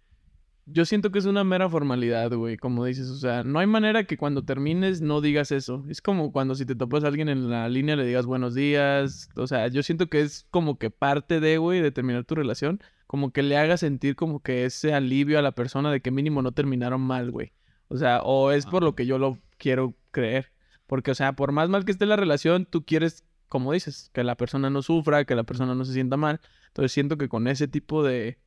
[0.67, 3.10] Yo siento que es una mera formalidad, güey, como dices.
[3.10, 5.84] O sea, no hay manera que cuando termines no digas eso.
[5.89, 9.30] Es como cuando si te topas a alguien en la línea le digas buenos días.
[9.36, 12.80] O sea, yo siento que es como que parte de, güey, de terminar tu relación.
[13.08, 16.41] Como que le haga sentir como que ese alivio a la persona de que mínimo
[16.41, 17.52] no terminaron mal, güey.
[17.91, 20.51] O sea, o es por lo que yo lo quiero creer.
[20.88, 24.23] Porque, o sea, por más mal que esté la relación, tú quieres, como dices, que
[24.23, 26.39] la persona no sufra, que la persona no se sienta mal.
[26.67, 28.38] Entonces siento que con ese tipo de,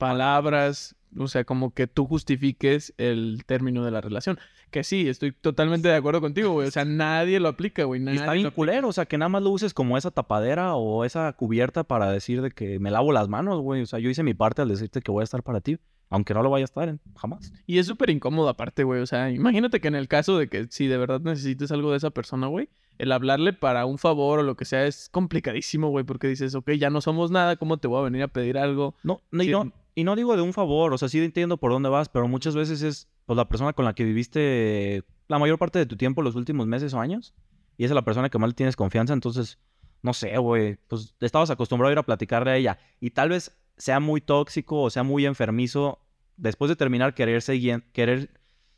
[0.00, 4.38] palabras, o sea, como que tú justifiques el término de la relación.
[4.70, 6.68] Que sí, estoy totalmente de acuerdo contigo, güey.
[6.68, 8.02] O sea, nadie lo aplica, güey.
[8.02, 11.04] Y está bien culero, o sea, que nada más lo uses como esa tapadera o
[11.04, 13.82] esa cubierta para decir de que me lavo las manos, güey.
[13.82, 15.78] O sea, yo hice mi parte al decirte que voy a estar para ti,
[16.10, 17.52] aunque no lo vaya a estar en- jamás.
[17.66, 19.00] Y es súper incómodo aparte, güey.
[19.00, 21.96] O sea, imagínate que en el caso de que si de verdad necesites algo de
[21.96, 22.68] esa persona, güey,
[22.98, 26.72] el hablarle para un favor o lo que sea es complicadísimo, güey, porque dices, ok,
[26.72, 28.94] ya no somos nada, ¿cómo te voy a venir a pedir algo?
[29.02, 31.70] No, no, y, no, y no digo de un favor, o sea, sí entiendo por
[31.72, 35.58] dónde vas, pero muchas veces es pues, la persona con la que viviste la mayor
[35.58, 37.32] parte de tu tiempo los últimos meses o años,
[37.78, 39.58] y esa es la persona que más le tienes confianza, entonces,
[40.02, 43.56] no sé, güey, pues estabas acostumbrado a ir a platicarle a ella, y tal vez
[43.80, 45.98] sea muy tóxico o sea muy enfermizo
[46.40, 48.30] después de terminar querer seguir, querer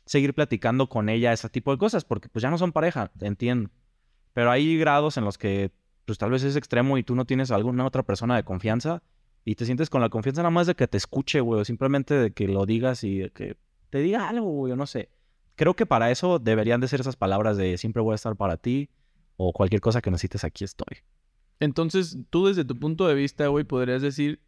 [0.05, 3.69] seguir platicando con ella ese tipo de cosas, porque pues ya no son pareja, entiendo.
[4.33, 5.71] Pero hay grados en los que
[6.05, 9.01] pues tal vez es extremo y tú no tienes alguna otra persona de confianza
[9.45, 12.13] y te sientes con la confianza nada más de que te escuche, güey, o simplemente
[12.13, 13.57] de que lo digas y de que
[13.89, 15.09] te diga algo, güey, no sé.
[15.55, 18.57] Creo que para eso deberían de ser esas palabras de siempre voy a estar para
[18.57, 18.89] ti
[19.37, 20.97] o cualquier cosa que necesites, aquí estoy.
[21.59, 24.41] Entonces, tú desde tu punto de vista, güey, podrías decir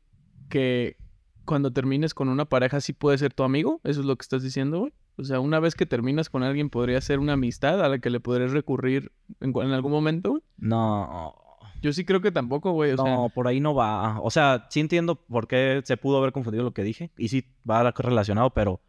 [0.50, 0.98] que
[1.45, 3.80] cuando termines con una pareja sí puede ser tu amigo.
[3.84, 4.93] Eso es lo que estás diciendo, güey.
[5.17, 8.10] O sea, una vez que terminas con alguien podría ser una amistad a la que
[8.10, 10.43] le podrías recurrir en, algún momento, güey.
[10.58, 11.36] No,
[11.82, 12.91] Yo sí creo que tampoco, güey.
[12.91, 14.19] O sea, no, por ahí no va.
[14.19, 17.45] O sea, sí entiendo por qué se pudo haber confundido lo que dije y sí
[17.69, 18.82] va relacionado, pero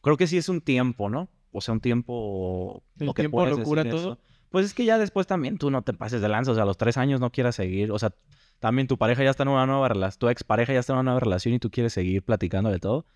[0.00, 1.28] creo que sí es un tiempo, ¿no?
[1.52, 2.82] O sea, un tiempo...
[2.98, 4.12] El lo que tiempo puedes lo cura decir todo.
[4.12, 4.20] eso.
[4.50, 6.66] Pues es que ya después también tú no te pases de lanza, o sea, a
[6.66, 8.12] los tres años no quieras seguir, o sea,
[8.60, 11.10] también tu pareja ya está en una nueva relación, tu expareja ya está en una
[11.10, 13.06] nueva relación y tú quieres seguir platicando de todo.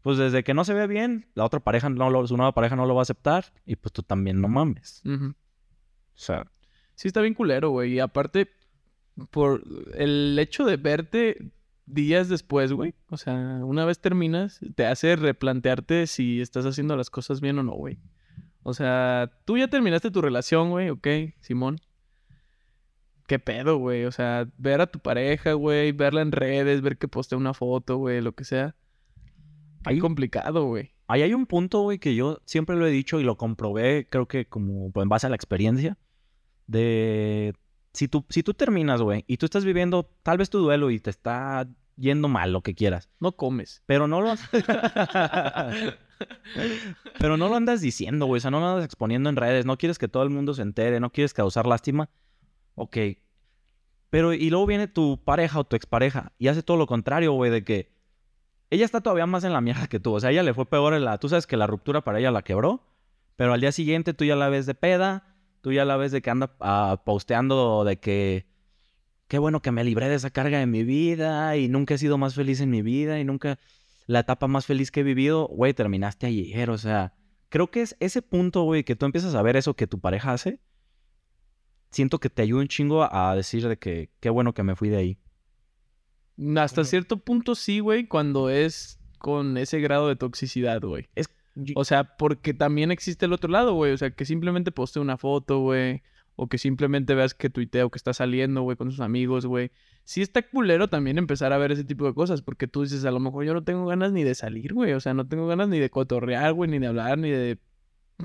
[0.00, 2.74] Pues desde que no se ve bien, la otra pareja no lo, su nueva pareja
[2.74, 5.02] no lo va a aceptar y pues tú también no mames.
[5.04, 5.34] O
[6.14, 6.46] sea,
[6.94, 7.94] Sí está bien culero, güey.
[7.94, 8.48] Y aparte,
[9.30, 11.50] por el hecho de verte
[11.86, 12.94] días después, güey.
[13.08, 13.34] O sea,
[13.64, 17.98] una vez terminas, te hace replantearte si estás haciendo las cosas bien o no, güey.
[18.62, 21.08] O sea, tú ya terminaste tu relación, güey, ok,
[21.40, 21.80] Simón.
[23.26, 24.04] ¿Qué pedo, güey?
[24.04, 27.96] O sea, ver a tu pareja, güey, verla en redes, ver que postea una foto,
[27.96, 28.74] güey, lo que sea.
[29.84, 30.92] Hay Ahí- complicado, güey.
[31.08, 34.26] Ahí hay un punto, güey, que yo siempre lo he dicho y lo comprobé, creo
[34.26, 35.98] que como en base a la experiencia,
[36.66, 37.54] de
[37.92, 41.00] si tú, si tú terminas, güey, y tú estás viviendo tal vez tu duelo y
[41.00, 43.82] te está yendo mal, lo que quieras, No comes.
[43.86, 44.34] pero no lo...
[47.18, 49.76] pero no lo andas diciendo, güey, o sea, no lo andas exponiendo en redes, no
[49.76, 52.08] quieres que todo el mundo se entere, no quieres causar lástima,
[52.74, 52.96] ok.
[54.10, 57.50] Pero y luego viene tu pareja o tu expareja y hace todo lo contrario, güey,
[57.50, 57.92] de que
[58.72, 60.14] ella está todavía más en la mierda que tú.
[60.14, 61.18] O sea, ella le fue peor en la...
[61.18, 62.82] Tú sabes que la ruptura para ella la quebró,
[63.36, 66.22] pero al día siguiente tú ya la ves de peda, tú ya la ves de
[66.22, 68.46] que anda ah, posteando de que...
[69.28, 72.16] Qué bueno que me libré de esa carga de mi vida y nunca he sido
[72.16, 73.58] más feliz en mi vida y nunca...
[74.06, 76.70] La etapa más feliz que he vivido, güey, terminaste ayer.
[76.70, 77.12] O sea,
[77.50, 80.32] creo que es ese punto, güey, que tú empiezas a ver eso que tu pareja
[80.32, 80.60] hace.
[81.92, 84.88] Siento que te ayuda un chingo a decir de que qué bueno que me fui
[84.88, 85.18] de ahí.
[86.56, 91.08] Hasta cierto punto sí, güey, cuando es con ese grado de toxicidad, güey.
[91.14, 91.28] Es,
[91.76, 93.92] O sea, porque también existe el otro lado, güey.
[93.92, 96.02] O sea, que simplemente postee una foto, güey.
[96.34, 99.70] O que simplemente veas que tuitea o que está saliendo, güey, con sus amigos, güey.
[100.04, 102.40] Sí está culero también empezar a ver ese tipo de cosas.
[102.40, 104.94] Porque tú dices, a lo mejor yo no tengo ganas ni de salir, güey.
[104.94, 107.58] O sea, no tengo ganas ni de cotorrear, güey, ni de hablar, ni de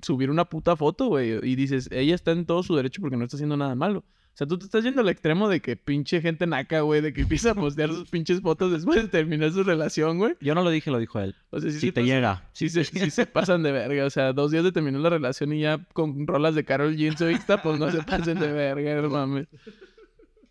[0.02, 1.40] subir una puta foto, güey.
[1.44, 4.00] Y dices, ella está en todo su derecho porque no está haciendo nada malo.
[4.00, 7.12] O sea, tú te estás yendo al extremo de que pinche gente naca, güey, de
[7.12, 10.36] que empieza a postear sus pinches fotos después de terminar su relación, güey.
[10.40, 11.36] yo no lo dije, lo dijo él.
[11.50, 12.48] O sea, sí, si se te llega.
[12.54, 14.06] Sí se, sí se pasan de verga.
[14.06, 17.08] O sea, dos días de terminar la relación y ya con rolas de Carol G
[17.08, 19.48] en su Insta, pues no se pasen de verga, no mames.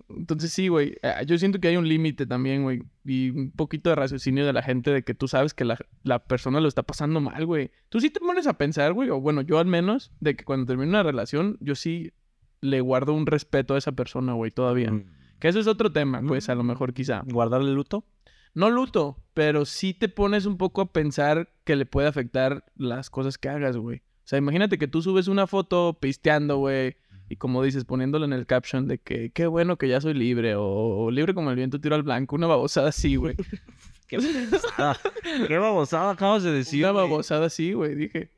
[0.09, 0.95] Entonces sí, güey.
[1.03, 2.83] eh, Yo siento que hay un límite también, güey.
[3.05, 6.21] Y un poquito de raciocinio de la gente de que tú sabes que la, la
[6.25, 7.71] persona lo está pasando mal, güey.
[7.89, 9.11] Tú sí te pones a pensar, güey.
[9.11, 12.13] O bueno, yo al menos, de que cuando termino una relación, yo sí
[12.61, 14.91] le guardo un respeto a esa persona, güey, todavía.
[14.93, 15.05] Mm,
[15.39, 16.67] Que eso es otro tema, pues, a lo Mm.
[16.69, 17.23] mejor quizá.
[17.27, 18.05] ¿Guardar el luto?
[18.55, 23.11] No luto, pero sí te pones un poco a pensar que le puede afectar las
[23.11, 23.99] cosas que hagas, güey.
[23.99, 26.97] O sea, imagínate que tú subes una foto pisteando, güey,
[27.29, 30.55] y como dices, poniéndolo en el caption de que qué bueno que ya soy libre,
[30.55, 33.37] o, o libre como el viento tiro al blanco, una babosada así, güey.
[34.09, 34.97] ¿Qué babosada?
[35.49, 36.85] ¿Qué babosada acabas de decir?
[36.85, 37.05] una güey?
[37.05, 38.31] babosada así, güey, dije.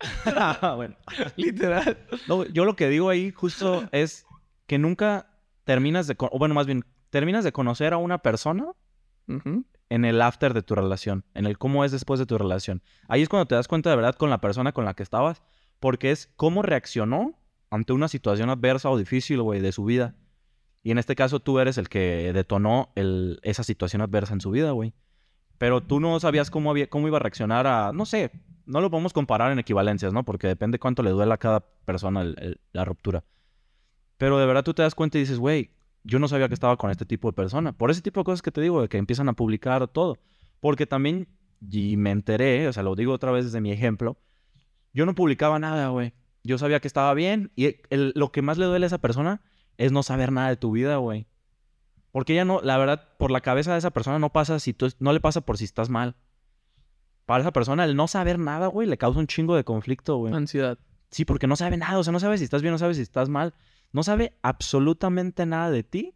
[0.76, 0.96] bueno.
[1.36, 1.98] Literal.
[2.28, 4.26] No, yo lo que digo ahí justo es
[4.66, 5.26] que nunca
[5.64, 6.16] terminas de...
[6.18, 8.72] O bueno, más bien, terminas de conocer a una persona
[9.26, 12.82] en el after de tu relación, en el cómo es después de tu relación.
[13.08, 15.42] Ahí es cuando te das cuenta de verdad con la persona con la que estabas,
[15.80, 17.38] porque es cómo reaccionó
[17.70, 20.14] ante una situación adversa o difícil, güey, de su vida.
[20.82, 22.92] Y en este caso tú eres el que detonó
[23.42, 24.94] esa situación adversa en su vida, güey.
[25.58, 28.30] Pero tú no sabías cómo, había, cómo iba a reaccionar a, no sé,
[28.64, 30.24] no lo podemos comparar en equivalencias, ¿no?
[30.24, 32.24] Porque depende cuánto le duele a cada persona
[32.72, 33.24] la ruptura.
[34.18, 35.70] Pero de verdad tú te das cuenta y dices, güey,
[36.04, 37.72] yo no sabía que estaba con este tipo de persona.
[37.72, 40.18] Por ese tipo de cosas que te digo, de que empiezan a publicar todo.
[40.60, 41.28] Porque también,
[41.60, 44.16] y me enteré, o sea, lo digo otra vez desde mi ejemplo,
[44.92, 46.12] yo no publicaba nada, güey.
[46.48, 49.42] Yo sabía que estaba bien y el- lo que más le duele a esa persona
[49.76, 51.26] es no saber nada de tu vida, güey.
[52.10, 54.88] Porque ella no, la verdad, por la cabeza de esa persona no pasa si tú,
[54.98, 56.16] no le pasa por si estás mal.
[57.26, 60.32] Para esa persona, el no saber nada, güey, le causa un chingo de conflicto, güey.
[60.32, 60.78] Ansiedad.
[61.10, 63.02] Sí, porque no sabe nada, o sea, no sabe si estás bien, no sabe si
[63.02, 63.52] estás mal.
[63.92, 66.14] No sabe absolutamente nada de ti.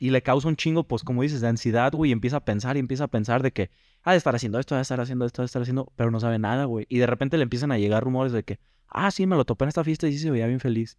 [0.00, 2.10] Y le causa un chingo, pues, como dices, de ansiedad, güey.
[2.10, 3.70] Y empieza a pensar y empieza a pensar de que,
[4.02, 6.10] ha de estar haciendo esto, ha de estar haciendo esto, ha de estar haciendo, pero
[6.10, 6.86] no sabe nada, güey.
[6.88, 8.58] Y de repente le empiezan a llegar rumores de que,
[8.92, 10.98] ah, sí, me lo topé en esta fiesta y sí se veía bien feliz.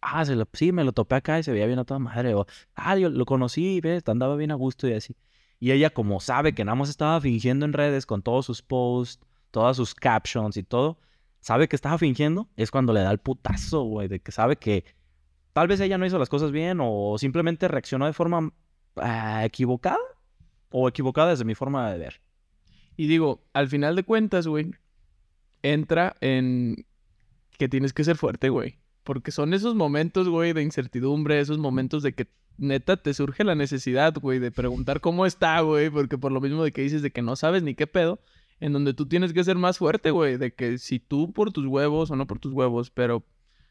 [0.00, 2.34] Ah, sí, me lo topé acá y se veía bien a toda madre.
[2.34, 5.16] O, ah, yo lo conocí, ves, andaba bien a gusto y así.
[5.60, 9.24] Y ella, como sabe que nada más estaba fingiendo en redes con todos sus posts,
[9.52, 10.98] todas sus captions y todo,
[11.38, 14.84] sabe que estaba fingiendo, es cuando le da el putazo, güey, de que sabe que
[15.52, 18.52] tal vez ella no hizo las cosas bien o simplemente reaccionó de forma
[18.96, 19.98] ah, equivocada
[20.70, 22.20] o equivocada desde mi forma de ver.
[22.96, 24.72] Y digo, al final de cuentas, güey,
[25.62, 26.86] entra en
[27.58, 28.78] que tienes que ser fuerte, güey.
[29.04, 33.54] Porque son esos momentos, güey, de incertidumbre, esos momentos de que neta te surge la
[33.54, 37.10] necesidad, güey, de preguntar cómo está, güey, porque por lo mismo de que dices de
[37.10, 38.20] que no sabes ni qué pedo,
[38.60, 41.66] en donde tú tienes que ser más fuerte, güey, de que si tú por tus
[41.66, 43.24] huevos o no por tus huevos, pero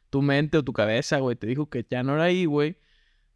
[0.10, 2.78] tu mente o tu cabeza, güey, te dijo que ya no era ahí, güey,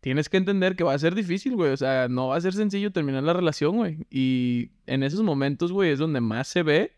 [0.02, 2.54] tienes que entender que va a ser difícil, güey, o sea, no va a ser
[2.54, 6.92] sencillo terminar la relación, güey, y en esos momentos, güey, es donde más se ve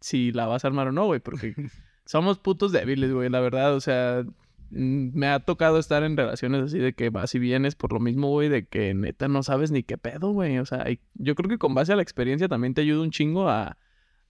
[0.00, 1.54] si la vas a armar o no, güey, porque
[2.10, 4.24] somos putos débiles, güey, la verdad, o sea,
[4.70, 8.00] mm, me ha tocado estar en relaciones así de que vas y vienes por lo
[8.00, 11.36] mismo, güey, de que neta no sabes ni qué pedo, güey, o sea, y yo
[11.36, 13.78] creo que con base a la experiencia también te ayuda un chingo a,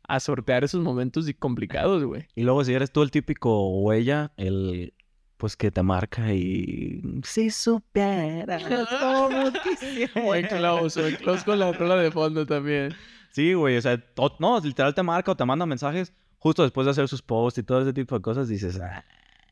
[0.07, 2.27] a sortear esos momentos complicados, güey.
[2.35, 4.93] Y luego si eres tú el típico o ella, el
[5.39, 8.63] pues que te marca y si supieras
[9.01, 10.21] cómo quisiera.
[10.21, 12.95] Muy close, muy close con la rola de fondo también.
[13.31, 14.05] Sí, güey, o sea,
[14.39, 17.63] no, literal te marca o te manda mensajes justo después de hacer sus posts y
[17.63, 19.05] todo ese tipo de cosas, dices, ah,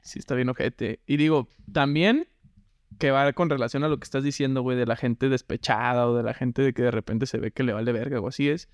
[0.02, 1.00] Sí, está bien ojete.
[1.06, 2.26] Y digo, también
[2.98, 6.16] que va con relación a lo que estás diciendo, güey, de la gente despechada o
[6.16, 8.48] de la gente de que de repente se ve que le vale verga o así
[8.48, 8.68] es.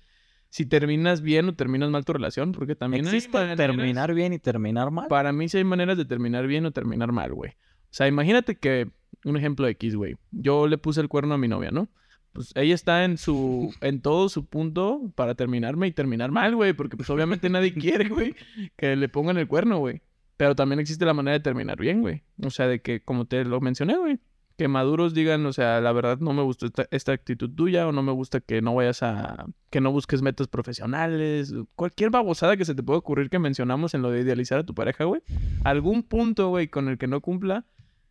[0.49, 4.31] Si terminas bien o terminas mal tu relación, porque también hay existe maneras- terminar bien
[4.31, 5.07] y terminar mal.
[5.09, 7.51] Para mí sí hay maneras de terminar bien o terminar mal, güey.
[7.51, 8.89] O sea, imagínate que,
[9.25, 10.15] un ejemplo X, güey.
[10.31, 11.89] Yo le puse el cuerno a mi novia, ¿no?
[12.35, 16.73] Pues ella está en su, en todo su punto para terminarme y terminar mal, güey.
[16.73, 18.35] Porque pues obviamente nadie quiere, güey,
[18.75, 20.01] que le pongan el cuerno, güey.
[20.35, 22.23] Pero también existe la manera de terminar bien, güey.
[22.43, 24.19] O sea, de que, como te lo mencioné, güey.
[24.57, 27.93] Que maduros digan, o sea, la verdad no me gustó esta, esta actitud tuya o
[27.93, 29.45] no me gusta que no vayas a...
[29.69, 31.53] que no busques metas profesionales.
[31.77, 34.75] Cualquier babosada que se te pueda ocurrir que mencionamos en lo de idealizar a tu
[34.75, 35.21] pareja, güey.
[35.63, 37.65] Algún punto, güey, con el que no cumpla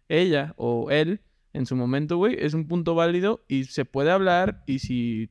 [0.08, 1.20] ella o él
[1.54, 5.30] en su momento, güey, es un punto válido y se puede hablar y si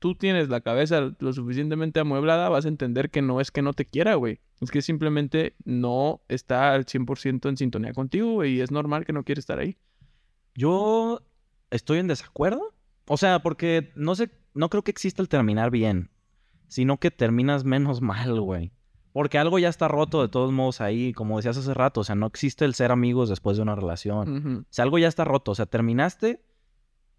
[0.00, 3.72] tú tienes la cabeza lo suficientemente amueblada, vas a entender que no es que no
[3.72, 4.40] te quiera, güey.
[4.60, 9.12] Es que simplemente no está al 100% en sintonía contigo, güey, y es normal que
[9.12, 9.78] no quiere estar ahí.
[10.54, 11.20] Yo
[11.70, 12.74] estoy en desacuerdo.
[13.06, 16.10] O sea, porque no sé, no creo que exista el terminar bien,
[16.68, 18.72] sino que terminas menos mal, güey.
[19.12, 22.14] Porque algo ya está roto de todos modos ahí, como decías hace rato, o sea,
[22.14, 24.36] no existe el ser amigos después de una relación.
[24.36, 24.60] Ujú.
[24.60, 26.42] O sea, algo ya está roto, o sea, terminaste,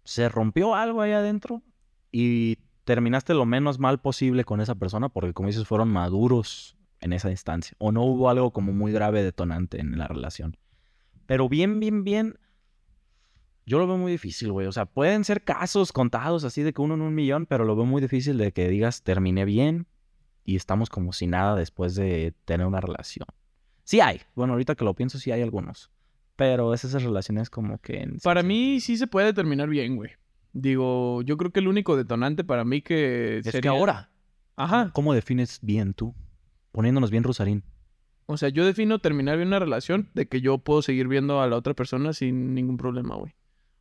[0.02, 1.62] se rompió algo ahí adentro
[2.10, 7.12] y terminaste lo menos mal posible con esa persona porque como dices, fueron maduros en
[7.12, 7.76] esa instancia.
[7.78, 10.56] O no hubo algo como muy grave detonante en la relación.
[11.26, 12.38] Pero bien, bien, bien,
[13.66, 14.66] yo lo veo muy difícil, güey.
[14.66, 17.76] O sea, pueden ser casos contados así de que uno en un millón, pero lo
[17.76, 19.86] veo muy difícil de que digas terminé bien
[20.44, 23.26] y estamos como si nada después de tener una relación.
[23.84, 24.20] Sí hay.
[24.34, 25.90] Bueno, ahorita que lo pienso, sí hay algunos.
[26.36, 28.00] Pero es esas relaciones como que...
[28.02, 30.10] en- Para mí sí se puede terminar bien, güey.
[30.52, 34.10] Digo, yo creo que el único detonante para mí que Es que ahora,
[34.56, 34.90] Ajá.
[34.92, 36.14] ¿cómo defines bien tú?
[36.72, 37.62] Poniéndonos bien Rosarín.
[38.26, 41.46] O sea, yo defino terminar bien una relación de que yo puedo seguir viendo a
[41.46, 43.34] la otra persona sin ningún problema, güey.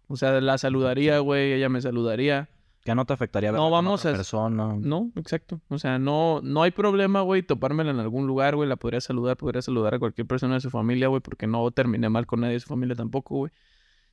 [0.07, 2.49] O sea, la saludaría, güey, ella me saludaría.
[2.83, 4.75] Que no te afectaría ver No, con vamos a- persona.
[4.77, 5.61] No, exacto.
[5.69, 8.67] O sea, no, no hay problema, güey, topármela en algún lugar, güey.
[8.67, 12.09] La podría saludar, podría saludar a cualquier persona de su familia, güey, porque no terminé
[12.09, 13.51] mal con nadie de su familia tampoco, güey.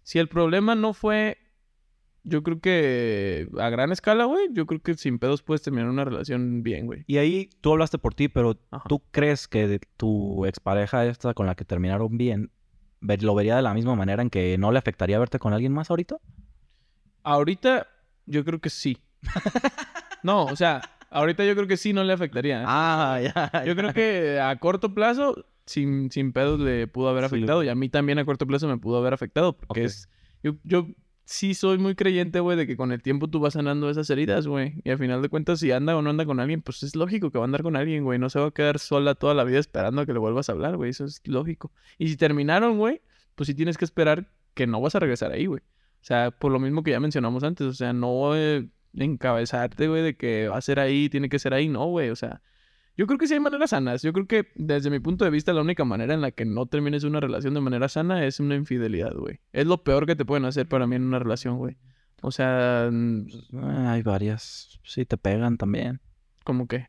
[0.02, 1.38] Si el problema no fue,
[2.22, 6.04] yo creo que a gran escala, güey, yo creo que sin pedos puedes terminar una
[6.04, 7.02] relación bien, güey.
[7.08, 8.84] Y ahí tú hablaste por ti, pero Ajá.
[8.88, 12.52] ¿tú crees que de- tu expareja esta con la que terminaron bien
[13.00, 15.72] ver- lo vería de la misma manera en que no le afectaría verte con alguien
[15.72, 16.18] más ahorita?
[17.22, 17.86] Ahorita,
[18.30, 18.98] yo creo que sí.
[20.22, 22.62] No, o sea, ahorita yo creo que sí no le afectaría.
[22.62, 22.64] ¿eh?
[22.66, 23.64] Ah, ya.
[23.64, 27.62] Yo creo que a corto plazo, sin, sin pedos, le pudo haber Sí, afectado.
[27.64, 29.56] Y a mí también a corto plazo me pudo haber afectado.
[29.56, 30.08] Porque es.
[30.42, 30.88] Yo, yo
[31.24, 34.46] sí soy muy creyente, güey, de que con el tiempo tú vas sanando esas heridas,
[34.46, 34.74] güey.
[34.84, 37.30] Y al final de cuentas, si anda o no anda con alguien, pues es lógico
[37.30, 38.18] que va a andar con alguien, güey.
[38.18, 40.52] No se va a quedar sola toda la vida esperando a que le vuelvas a
[40.52, 40.90] hablar, güey.
[40.90, 41.72] Eso es lógico.
[41.98, 43.00] Y si terminaron, güey,
[43.34, 45.62] pues sí tienes que esperar que no vas a regresar ahí, güey.
[46.00, 50.02] O sea, por lo mismo que ya mencionamos antes, o sea, no eh, encabezarte, güey,
[50.02, 52.10] de que va a ser ahí, tiene que ser ahí, no, güey.
[52.10, 52.42] O sea,
[52.96, 54.02] yo creo que sí hay maneras sanas.
[54.02, 56.66] Yo creo que desde mi punto de vista la única manera en la que no
[56.66, 59.40] termines una relación de manera sana es una infidelidad, güey.
[59.52, 61.76] Es lo peor que te pueden hacer para mí en una relación, güey.
[62.22, 63.26] O sea, mm,
[63.62, 64.80] Ah, hay varias.
[64.82, 66.00] Sí, te pegan también.
[66.44, 66.88] como que,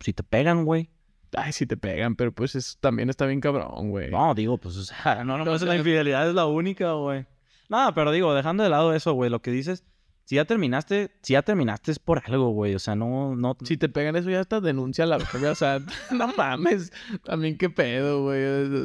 [0.00, 0.90] Si te pegan, güey.
[1.36, 4.10] ay, sí te pegan, pero pues es, también está bien cabrón, güey.
[4.10, 7.26] No, digo, pues, o sea, no, no, No, la infidelidad es la única, güey.
[7.70, 9.84] No, pero digo, dejando de lado eso, güey, lo que dices,
[10.24, 12.74] si ya terminaste, si ya terminaste es por algo, güey.
[12.74, 13.56] O sea, no, no.
[13.64, 15.78] Si te pegan eso ya hasta denuncia a la verga, o sea,
[16.12, 16.92] no mames,
[17.24, 18.42] también qué pedo, güey.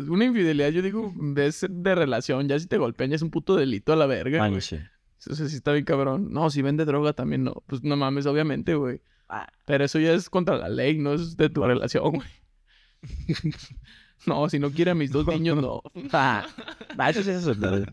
[0.08, 3.56] Una infidelidad, yo digo, es de relación, ya si te golpean ya es un puto
[3.56, 4.62] delito a la verga, Ay, güey.
[4.62, 4.80] sí.
[5.20, 6.32] Eso sí está bien cabrón.
[6.32, 7.64] No, si vende droga también no.
[7.66, 9.02] Pues no mames, obviamente, güey.
[9.28, 9.48] Ah.
[9.66, 12.30] Pero eso ya es contra la ley, no es de tu relación, güey.
[14.28, 15.82] no, si no quiere a mis dos niños, no.
[16.14, 16.46] Ah,
[16.98, 17.92] ah, eso sí es verdad.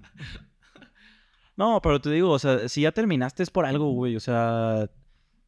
[1.57, 4.17] No, pero te digo, o sea, si ya terminaste es por algo, güey.
[4.17, 4.88] O sea,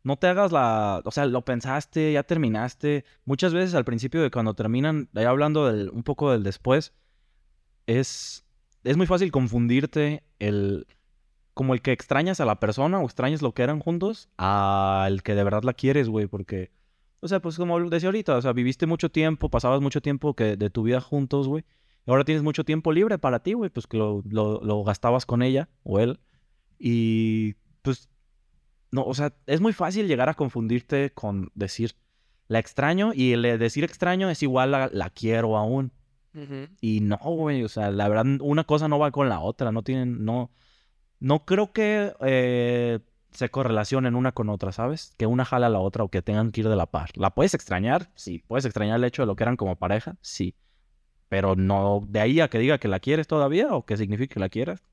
[0.02, 1.02] no te hagas la.
[1.04, 3.04] O sea, lo pensaste, ya terminaste.
[3.24, 6.92] Muchas veces al principio de cuando terminan, ya hablando del, un poco del después,
[7.86, 8.44] es.
[8.84, 10.86] Es muy fácil confundirte el.
[11.54, 15.36] Como el que extrañas a la persona o extrañas lo que eran juntos al que
[15.36, 16.26] de verdad la quieres, güey.
[16.26, 16.70] Porque.
[17.20, 20.56] O sea, pues como decía ahorita, o sea, viviste mucho tiempo, pasabas mucho tiempo que
[20.56, 21.64] de tu vida juntos, güey.
[22.06, 25.42] Ahora tienes mucho tiempo libre para ti, güey, pues que lo, lo- lo gastabas con
[25.42, 26.20] ella o él.
[26.78, 28.08] Y pues,
[28.90, 31.94] no, o sea, es muy fácil llegar a confundirte con decir
[32.48, 35.92] la extraño y el decir extraño es igual a la quiero aún.
[36.80, 39.82] Y no, güey, o sea, la verdad, una cosa no va con la otra, no
[39.82, 40.50] tienen, no,
[41.20, 42.98] no creo que eh,
[43.30, 45.14] se correlacionen una con otra, ¿sabes?
[45.16, 47.10] Que una jala a la otra o que tengan que ir de la par.
[47.14, 48.10] ¿La puedes extrañar?
[48.14, 48.42] Sí.
[48.46, 50.16] ¿Puedes extrañar el hecho de lo que eran como pareja?
[50.20, 50.54] Sí.
[51.34, 54.38] Pero no, de ahí a que diga que la quieres todavía o que signifique que
[54.38, 54.84] la quieras,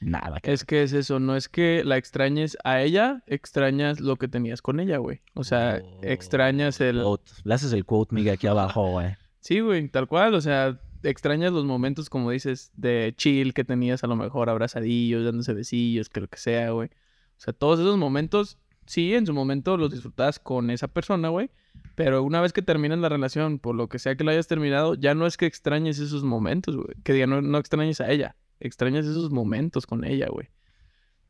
[0.00, 0.40] nada.
[0.40, 0.50] Que...
[0.50, 4.62] Es que es eso, no es que la extrañes a ella, extrañas lo que tenías
[4.62, 5.20] con ella, güey.
[5.34, 7.02] O sea, Oh, extrañas el...
[7.02, 7.32] Quote.
[7.44, 9.14] Le haces el quote, Miguel, aquí abajo, güey.
[9.40, 14.04] Sí, güey, tal cual, o sea, extrañas los momentos, como dices, de chill que tenías
[14.04, 16.88] a lo mejor abrazadillos, dándose besillos, que lo que sea, güey.
[16.88, 21.50] O sea, todos esos momentos, sí, en su momento los disfrutabas con esa persona, güey.
[21.96, 24.94] Pero una vez que terminas la relación, por lo que sea que la hayas terminado,
[24.94, 26.94] ya no es que extrañes esos momentos, güey.
[27.04, 30.48] Que diga, no, no extrañes a ella, extrañas esos momentos con ella, güey.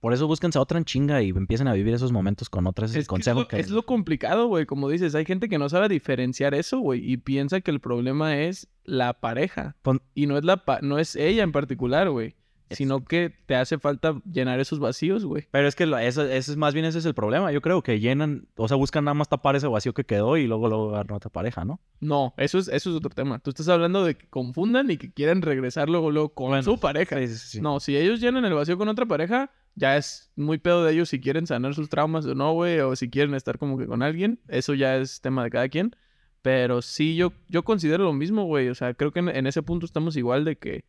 [0.01, 2.91] Por eso búsquense a otra en chinga y empiecen a vivir esos momentos con otras.
[2.95, 3.59] Es Es, lo, que...
[3.59, 4.67] es lo complicado, güey.
[4.67, 7.11] Como dices, hay gente que no sabe diferenciar eso, güey.
[7.11, 9.77] Y piensa que el problema es la pareja.
[9.83, 12.37] Pon- Y no es, la pa- no es ella en particular, güey.
[12.75, 15.47] Sino que te hace falta llenar esos vacíos, güey.
[15.51, 17.53] Pero es que lo- eso, eso es más bien ese es el problema.
[17.53, 20.47] Yo creo que llenan, o sea, buscan nada más tapar ese vacío que quedó y
[20.47, 21.81] luego luego agarran otra pareja, ¿no?
[22.01, 23.39] No, eso es, eso es otro tema.
[23.39, 26.79] Tú estás hablando de que confundan y que quieran regresar luego, luego con Bueno, su
[26.79, 27.19] pareja.
[27.19, 27.61] Sí, sí, sí.
[27.61, 31.09] No, si ellos llenan el vacío con otra pareja, ya es muy pedo de ellos
[31.09, 34.03] si quieren sanar sus traumas o no, güey, o si quieren estar como que con
[34.03, 34.41] alguien.
[34.49, 35.97] Eso ya es tema de cada quien.
[36.43, 38.69] Pero sí, yo, yo considero lo mismo, güey.
[38.69, 40.85] O sea, creo que en, en ese punto estamos igual de que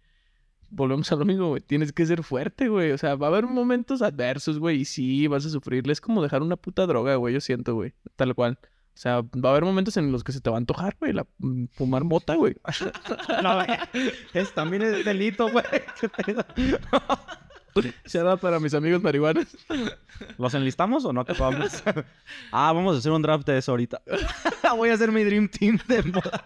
[0.69, 1.62] volvemos a lo mismo, güey.
[1.62, 2.91] Tienes que ser fuerte, güey.
[2.91, 5.93] O sea, va a haber momentos adversos, güey, y sí, vas a sufrirle.
[5.93, 7.93] Es como dejar una puta droga, güey, yo siento, güey.
[8.15, 8.60] Tal cual.
[8.62, 11.12] O sea, va a haber momentos en los que se te va a antojar, güey,
[11.12, 12.56] la, mm, fumar mota, güey.
[13.43, 13.62] No,
[14.34, 15.65] es, también es delito, güey.
[18.06, 19.47] Shout out para mis amigos marihuanos.
[20.38, 21.84] ¿Los enlistamos o no acabamos?
[22.54, 24.01] ah, vamos a hacer un draft de eso ahorita.
[24.78, 26.45] Voy a hacer mi Dream Team de moda.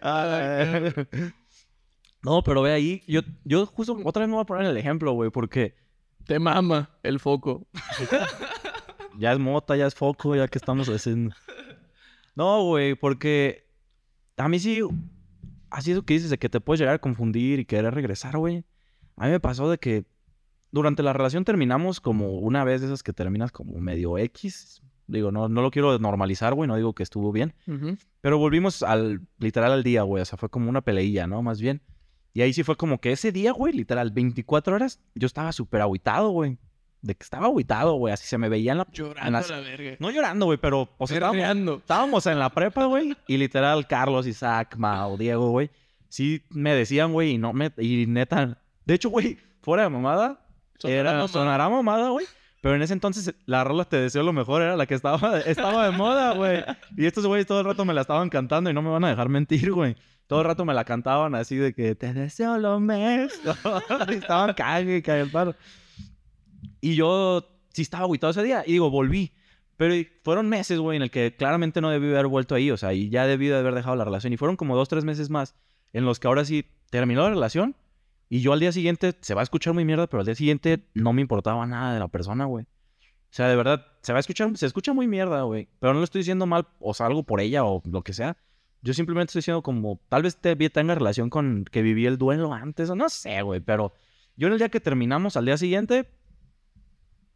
[0.00, 0.94] Ah,
[2.22, 5.12] no, pero ve ahí, yo, yo justo otra vez me voy a poner el ejemplo,
[5.12, 5.74] güey, porque
[6.26, 7.66] Te mama el foco.
[9.18, 11.34] ya es mota, ya es foco, ya que estamos haciendo.
[12.34, 13.66] No, güey, porque
[14.36, 14.80] a mí sí,
[15.70, 18.64] así eso que dices de que te puedes llegar a confundir y querer regresar, güey.
[19.16, 20.04] A mí me pasó de que
[20.72, 24.82] durante la relación terminamos como una vez de esas que terminas como medio X.
[25.06, 27.54] Digo, no, no lo quiero normalizar, güey, no digo que estuvo bien.
[28.20, 30.22] Pero volvimos al, literal al día, güey.
[30.22, 31.42] O sea, fue como una peleilla, ¿no?
[31.42, 31.82] Más bien.
[32.32, 35.80] Y ahí sí fue como que ese día, güey, literal, 24 horas, yo estaba súper
[35.80, 36.58] agüitado, güey.
[37.02, 38.12] De que estaba agüitado, güey.
[38.12, 38.86] Así se me veía en la...
[38.92, 39.96] Llorando en las- a la verga.
[39.98, 40.88] No llorando, güey, pero...
[40.98, 41.32] O sea,
[41.76, 43.16] estábamos en la prepa, güey.
[43.26, 45.70] Y literal, Carlos, Isaac, Mao, Diego, güey.
[46.08, 47.72] Sí me decían, güey, y no me...
[47.78, 48.58] Y neta...
[48.84, 50.40] De hecho, güey, fuera de mamada...
[50.78, 51.28] Sonará era, mamada.
[51.28, 52.26] sonará mamada, güey.
[52.62, 55.86] Pero en ese entonces la rola Te deseo lo mejor era la que estaba, estaba
[55.90, 56.62] de moda, güey.
[56.96, 59.08] Y estos güeyes todo el rato me la estaban cantando y no me van a
[59.08, 59.96] dejar mentir, güey.
[60.30, 63.32] Todo el rato me la cantaban así de que te deseo lo mejor.
[64.10, 65.56] estaban cague el paro.
[66.80, 68.62] Y yo sí estaba agüitado ese día.
[68.64, 69.32] Y digo, volví.
[69.76, 72.70] Pero fueron meses, güey, en el que claramente no debí haber vuelto ahí.
[72.70, 74.32] O sea, y ya debí de haber dejado la relación.
[74.32, 75.56] Y fueron como dos, tres meses más
[75.92, 77.74] en los que ahora sí terminó la relación.
[78.28, 80.86] Y yo al día siguiente, se va a escuchar muy mierda, pero al día siguiente
[80.94, 82.66] no me importaba nada de la persona, güey.
[82.66, 85.68] O sea, de verdad, se va a escuchar, se escucha muy mierda, güey.
[85.80, 88.36] Pero no le estoy diciendo mal o salgo por ella o lo que sea.
[88.82, 92.52] Yo simplemente estoy diciendo como, tal vez te, tenga relación con que viví el duelo
[92.52, 93.60] antes o no sé, güey.
[93.60, 93.92] Pero
[94.36, 96.08] yo en el día que terminamos, al día siguiente,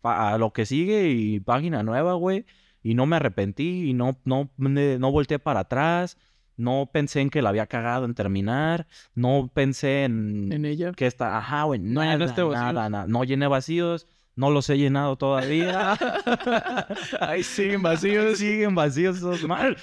[0.03, 2.47] a lo que sigue y página nueva, güey.
[2.83, 6.19] Y no me arrepentí y no, no, no volteé para atrás.
[6.57, 8.87] No pensé en que la había cagado en terminar.
[9.15, 10.53] No pensé en...
[10.53, 10.93] En ella.
[10.93, 11.37] Que está...
[11.37, 11.81] Ajá, güey.
[11.81, 13.07] No, nada, nada, nada.
[13.07, 14.07] No llené vacíos.
[14.37, 15.97] No los he llenado todavía.
[17.21, 18.39] Ay, siguen vacíos.
[18.39, 19.77] siguen vacíos esos mal.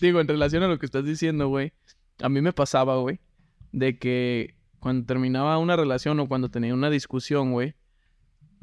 [0.00, 1.72] Digo, en relación a lo que estás diciendo, güey.
[2.22, 3.20] A mí me pasaba, güey.
[3.72, 7.74] De que cuando terminaba una relación o cuando tenía una discusión, güey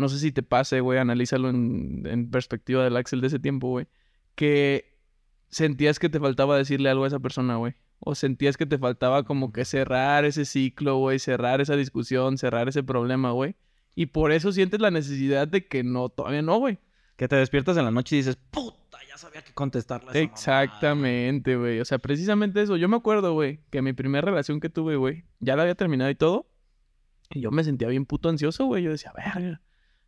[0.02, 3.88] no sé si te pase, güey, analízalo en, perspectiva del Axel de ese tiempo, güey,
[4.36, 4.98] que
[5.50, 7.76] sentías que te faltaba decirle algo a esa persona, güey.
[8.00, 12.68] O sentías que te faltaba como que cerrar ese ciclo, güey, cerrar esa discusión, cerrar
[12.68, 13.56] ese problema, güey.
[13.96, 16.80] Y por eso sientes la necesidad de que no, todavía no, güey.
[17.18, 20.20] Que te despiertas en la noche y dices, puta, ya sabía que contestarle.
[20.22, 21.80] Exactamente, güey.
[21.80, 22.78] O sea, precisamente eso.
[22.78, 26.10] Yo me acuerdo, güey, que mi primera relación que tuve, güey, ya la había terminado
[26.10, 26.50] y todo.
[27.30, 28.84] Y yo me sentía bien puto ansioso, güey.
[28.84, 29.62] Yo decía, verga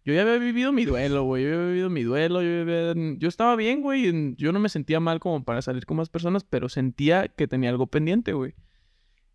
[0.06, 1.44] yo ya había vivido mi duelo, güey.
[1.44, 2.42] Yo había vivido mi duelo.
[2.42, 4.36] Yo, yo estaba bien, güey.
[4.36, 7.70] Yo no me sentía mal como para salir con más personas, pero sentía que tenía
[7.70, 8.54] algo pendiente, güey.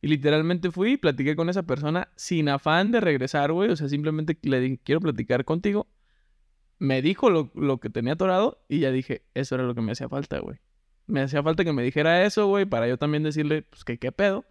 [0.01, 3.71] Y literalmente fui y platiqué con esa persona sin afán de regresar, güey.
[3.71, 5.89] O sea, simplemente le dije, quiero platicar contigo.
[6.79, 9.93] Me dijo lo, lo que tenía atorado y ya dije, eso era lo que me
[9.93, 10.59] hacía falta, güey.
[11.07, 14.13] Me hacía falta que me dijera eso, güey, para yo también decirle, pues, que qué
[14.13, 14.45] pedo.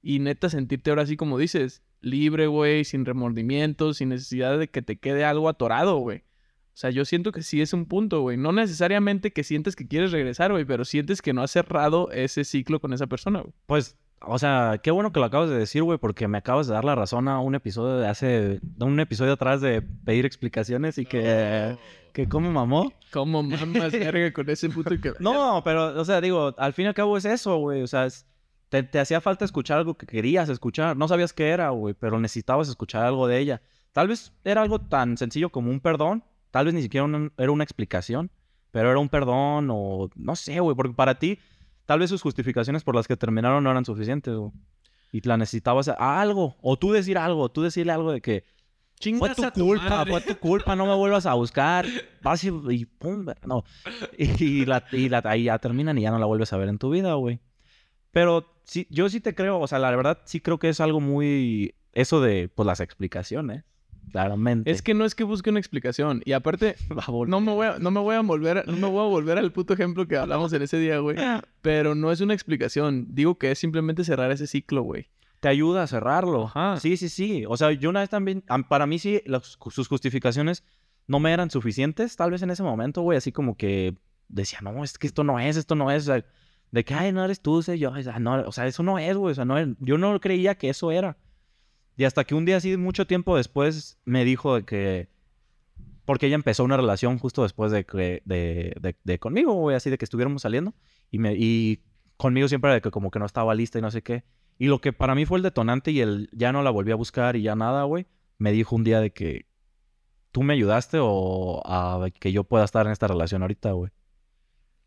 [0.00, 4.80] Y neta, sentirte ahora así como dices, libre, güey, sin remordimientos, sin necesidad de que
[4.80, 6.18] te quede algo atorado, güey.
[6.18, 8.36] O sea, yo siento que sí es un punto, güey.
[8.36, 12.44] No necesariamente que sientes que quieres regresar, güey, pero sientes que no has cerrado ese
[12.44, 13.52] ciclo con esa persona, güey.
[13.66, 13.96] Pues,
[14.26, 16.84] o sea, qué bueno que lo acabas de decir, güey, porque me acabas de dar
[16.84, 18.60] la razón a un episodio de hace...
[18.80, 21.76] un episodio atrás de pedir explicaciones y que...
[22.12, 22.92] que cómo mamó.
[23.12, 25.12] Cómo mamas verga con ese puto que...
[25.20, 27.82] no, pero, o sea, digo, al fin y al cabo es eso, güey.
[27.82, 28.26] O sea, es
[28.68, 30.96] te, hacía falta escuchar algo que querías escuchar.
[30.96, 33.62] No sabías qué era, güey, pero necesitabas escuchar algo de ella.
[33.92, 36.24] Tal vez era algo tan sencillo como un perdón.
[36.50, 37.06] Tal vez ni siquiera
[37.38, 38.30] era una explicación.
[38.70, 40.10] Pero era un perdón o...
[40.16, 41.38] No sé, güey, porque para ti...
[41.86, 44.52] Tal vez sus justificaciones por las que terminaron no eran suficientes, güey.
[45.12, 46.56] Y la necesitabas a algo.
[46.60, 47.48] O tú decir algo.
[47.48, 48.44] Tú decirle algo de que...
[49.18, 51.86] fue tu culpa, fue tu culpa, no me vuelvas a buscar.
[52.22, 53.64] Vas y, pum, no.
[54.18, 56.78] Y, la, y la, ahí ya terminan y ya no la vuelves a ver en
[56.78, 57.40] tu vida, güey.
[58.10, 61.00] Pero sí, yo sí te creo, o sea, la verdad sí creo que es algo
[61.00, 61.74] muy...
[61.92, 63.64] Eso de, pues, las explicaciones.
[64.12, 64.70] Claramente.
[64.70, 66.22] Es que no es que busque una explicación.
[66.24, 66.76] Y aparte,
[67.26, 69.52] no me voy a, no me voy a volver, no me voy a volver al
[69.52, 71.16] puto ejemplo que hablamos en ese día, güey.
[71.62, 73.08] Pero no es una explicación.
[73.10, 75.08] Digo que es simplemente cerrar ese ciclo, güey.
[75.40, 76.46] Te ayuda a cerrarlo.
[76.46, 76.78] Ajá.
[76.80, 77.44] Sí, sí, sí.
[77.46, 80.64] O sea, yo una vez también, para mí sí, sus justificaciones
[81.06, 83.18] no me eran suficientes, tal vez en ese momento, güey.
[83.18, 83.96] Así como que
[84.28, 86.08] decía, no, es que esto no es, esto no es.
[86.08, 86.24] O sea,
[86.70, 87.90] de que, ay, no eres tú, sé yo.
[87.92, 89.32] O sea, no, o sea, eso no es, güey.
[89.32, 91.16] O sea, no yo no creía que eso era.
[91.96, 95.08] Y hasta que un día, así, mucho tiempo después, me dijo que.
[96.04, 98.22] Porque ella empezó una relación justo después de que.
[98.24, 100.74] De, de, conmigo, güey, así de que estuviéramos saliendo.
[101.10, 101.82] Y, me, y
[102.16, 104.24] conmigo siempre de que como que no estaba lista y no sé qué.
[104.58, 106.96] Y lo que para mí fue el detonante y el ya no la volví a
[106.96, 108.06] buscar y ya nada, güey.
[108.38, 109.46] Me dijo un día de que.
[110.32, 113.90] ¿Tú me ayudaste o a que yo pueda estar en esta relación ahorita, güey?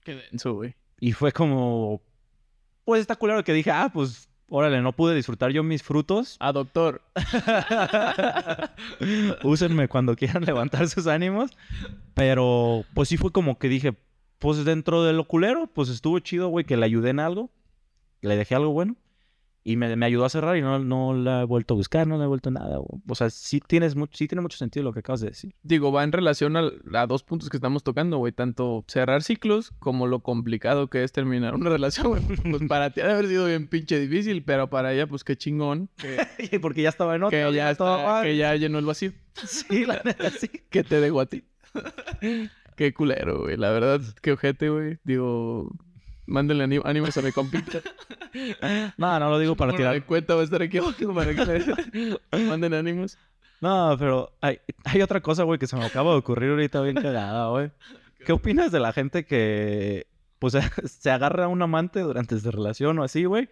[0.04, 0.76] Qué denso, güey.
[1.00, 2.04] Y fue como,
[2.86, 6.38] pues está culero que dije, ah, pues, órale, no pude disfrutar yo mis frutos.
[6.40, 7.02] Ah, doctor.
[9.44, 11.52] Úsenme cuando quieran levantar sus ánimos.
[12.14, 13.96] Pero, pues sí fue como que dije,
[14.40, 17.50] pues dentro de lo culero, pues estuvo chido, güey, que le ayudé en algo.
[18.22, 18.96] Le dejé algo bueno.
[19.64, 22.18] Y me, me, ayudó a cerrar y no, no la he vuelto a buscar, no
[22.18, 22.80] le he vuelto nada.
[22.80, 25.54] O sea, sí, tienes mucho, sí tiene mucho sentido lo que acabas de decir.
[25.64, 28.32] Digo, va en relación a, a dos puntos que estamos tocando, güey.
[28.32, 32.24] Tanto cerrar ciclos como lo complicado que es terminar una relación, güey.
[32.24, 35.36] Pues para ti ha de haber sido bien pinche difícil, pero para ella, pues qué
[35.36, 35.90] chingón.
[36.62, 37.48] Porque ya estaba en otra.
[37.48, 39.12] Que ya, está, que ya llenó el vacío.
[39.46, 40.50] Sí, la neta, sí.
[40.70, 41.46] que te dejo a ti.
[42.76, 43.56] qué culero, güey.
[43.56, 44.98] La verdad, qué ojete, güey.
[45.06, 45.72] Digo,
[46.30, 47.80] Mándenle ánimos a mi compita.
[48.98, 50.04] no, no lo digo para tirar.
[50.06, 52.18] cuenta va a estar aquí abajo para que
[52.48, 53.18] Manden ánimos.
[53.62, 56.96] No, pero hay, hay otra cosa, güey, que se me acaba de ocurrir ahorita bien
[56.96, 57.72] cagada, güey.
[58.26, 60.08] ¿Qué opinas de la gente que,
[60.38, 60.54] pues,
[60.86, 63.50] se agarra a un amante durante su relación o así, güey?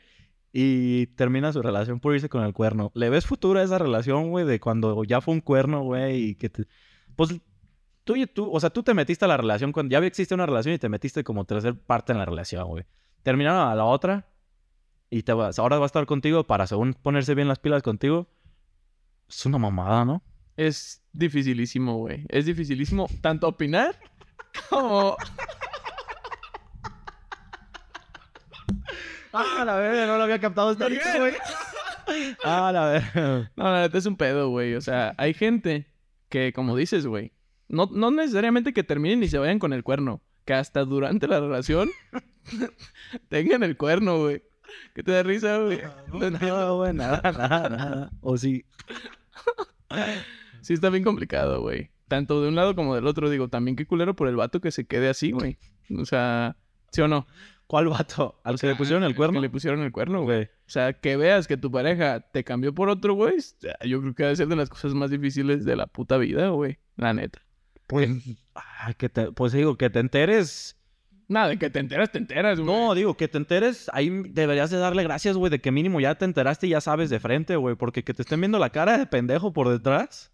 [0.53, 2.91] Y termina su relación por irse con el cuerno.
[2.93, 4.45] ¿Le ves futuro a esa relación, güey?
[4.45, 6.65] De cuando ya fue un cuerno, güey, y que te...
[7.15, 7.33] Pues
[8.07, 10.45] tú y tú, o sea, tú te metiste a la relación cuando ya existe una
[10.45, 12.85] relación y te metiste como tercer parte en la relación, güey.
[13.21, 14.25] Terminaron a la otra
[15.09, 18.29] y te vas, ahora va a estar contigo para según ponerse bien las pilas contigo.
[19.27, 20.23] Es una mamada, ¿no?
[20.55, 22.25] Es dificilísimo, güey.
[22.29, 23.99] Es dificilísimo tanto opinar
[24.69, 25.17] como...
[29.33, 31.35] Ah, la verga, no lo había captado esta güey.
[32.45, 33.51] Ah, la verga.
[33.57, 34.75] No, la neta es un pedo, güey.
[34.75, 35.91] O sea, hay gente
[36.29, 37.33] que, como dices, güey,
[37.69, 40.21] no, no necesariamente que terminen y se vayan con el cuerno.
[40.45, 41.89] Que hasta durante la relación
[43.29, 44.43] tengan el cuerno, güey.
[44.93, 45.79] ¿Qué te da risa, güey?
[46.41, 48.11] No, güey, nada, nada, nada.
[48.21, 48.65] O sí.
[50.61, 51.91] Sí está bien complicado, güey.
[52.07, 53.29] Tanto de un lado como del otro.
[53.29, 55.57] Digo, también qué culero por el vato que se quede así, güey.
[55.97, 56.55] O sea,
[56.91, 57.27] ¿sí o no?
[57.67, 58.39] ¿Cuál vato?
[58.45, 59.35] ¿Al que le pusieron el cuerno?
[59.35, 60.43] Que le pusieron el cuerno, güey.
[60.43, 63.35] O sea, que veas que tu pareja te cambió por otro, güey.
[63.85, 66.79] Yo creo que debe ser de las cosas más difíciles de la puta vida, güey.
[66.95, 67.41] La neta.
[67.87, 68.09] Pues,
[68.97, 70.77] que te, pues digo, que te enteres.
[71.29, 72.73] Nada, de que te enteras, te enteras, güey.
[72.73, 76.15] No, digo, que te enteres, ahí deberías de darle gracias, güey, de que mínimo ya
[76.15, 78.97] te enteraste y ya sabes de frente, güey, porque que te estén viendo la cara
[78.97, 80.31] de pendejo por detrás.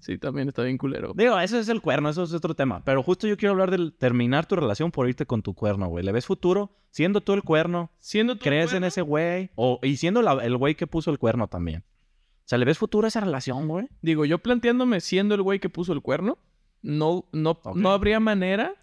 [0.00, 1.12] Sí, también está bien culero.
[1.14, 2.84] Digo, eso es el cuerno, eso es otro tema.
[2.84, 6.04] Pero justo yo quiero hablar del terminar tu relación por irte con tu cuerno, güey.
[6.04, 6.70] ¿Le ves futuro?
[6.90, 7.90] Siendo tú el cuerno.
[7.98, 9.50] Siendo tú ¿Crees en ese güey?
[9.56, 11.80] O, y siendo el güey que puso el cuerno también.
[11.80, 13.88] O sea, ¿le ves futuro a esa relación, güey?
[14.00, 16.38] Digo, yo planteándome siendo el güey que puso el cuerno,
[16.82, 18.74] no, no, no habría manera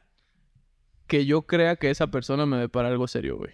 [1.08, 3.54] que yo crea que esa persona me ve para algo serio, güey.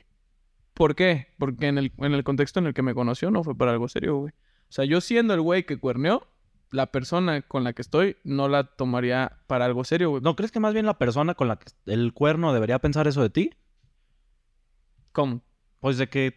[0.73, 1.27] ¿Por qué?
[1.37, 3.87] Porque en el, en el contexto en el que me conoció no fue para algo
[3.87, 4.31] serio, güey.
[4.31, 6.27] O sea, yo siendo el güey que cuerneó,
[6.71, 10.21] la persona con la que estoy no la tomaría para algo serio, güey.
[10.21, 13.21] ¿No crees que más bien la persona con la que el cuerno debería pensar eso
[13.21, 13.51] de ti?
[15.11, 15.41] ¿Cómo?
[15.81, 16.35] Pues de que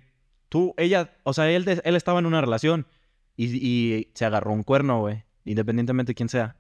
[0.49, 2.87] tú, ella, o sea, él, él estaba en una relación
[3.37, 5.25] y, y se agarró un cuerno, güey.
[5.45, 6.57] Independientemente de quién sea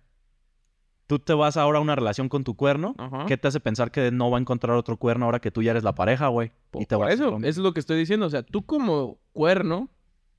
[1.06, 2.94] tú te vas ahora a una relación con tu cuerno,
[3.26, 5.72] ¿qué te hace pensar que no va a encontrar otro cuerno ahora que tú ya
[5.72, 6.52] eres la pareja, güey?
[6.74, 8.26] Y te eso, eso es lo que estoy diciendo.
[8.26, 9.90] O sea, tú como cuerno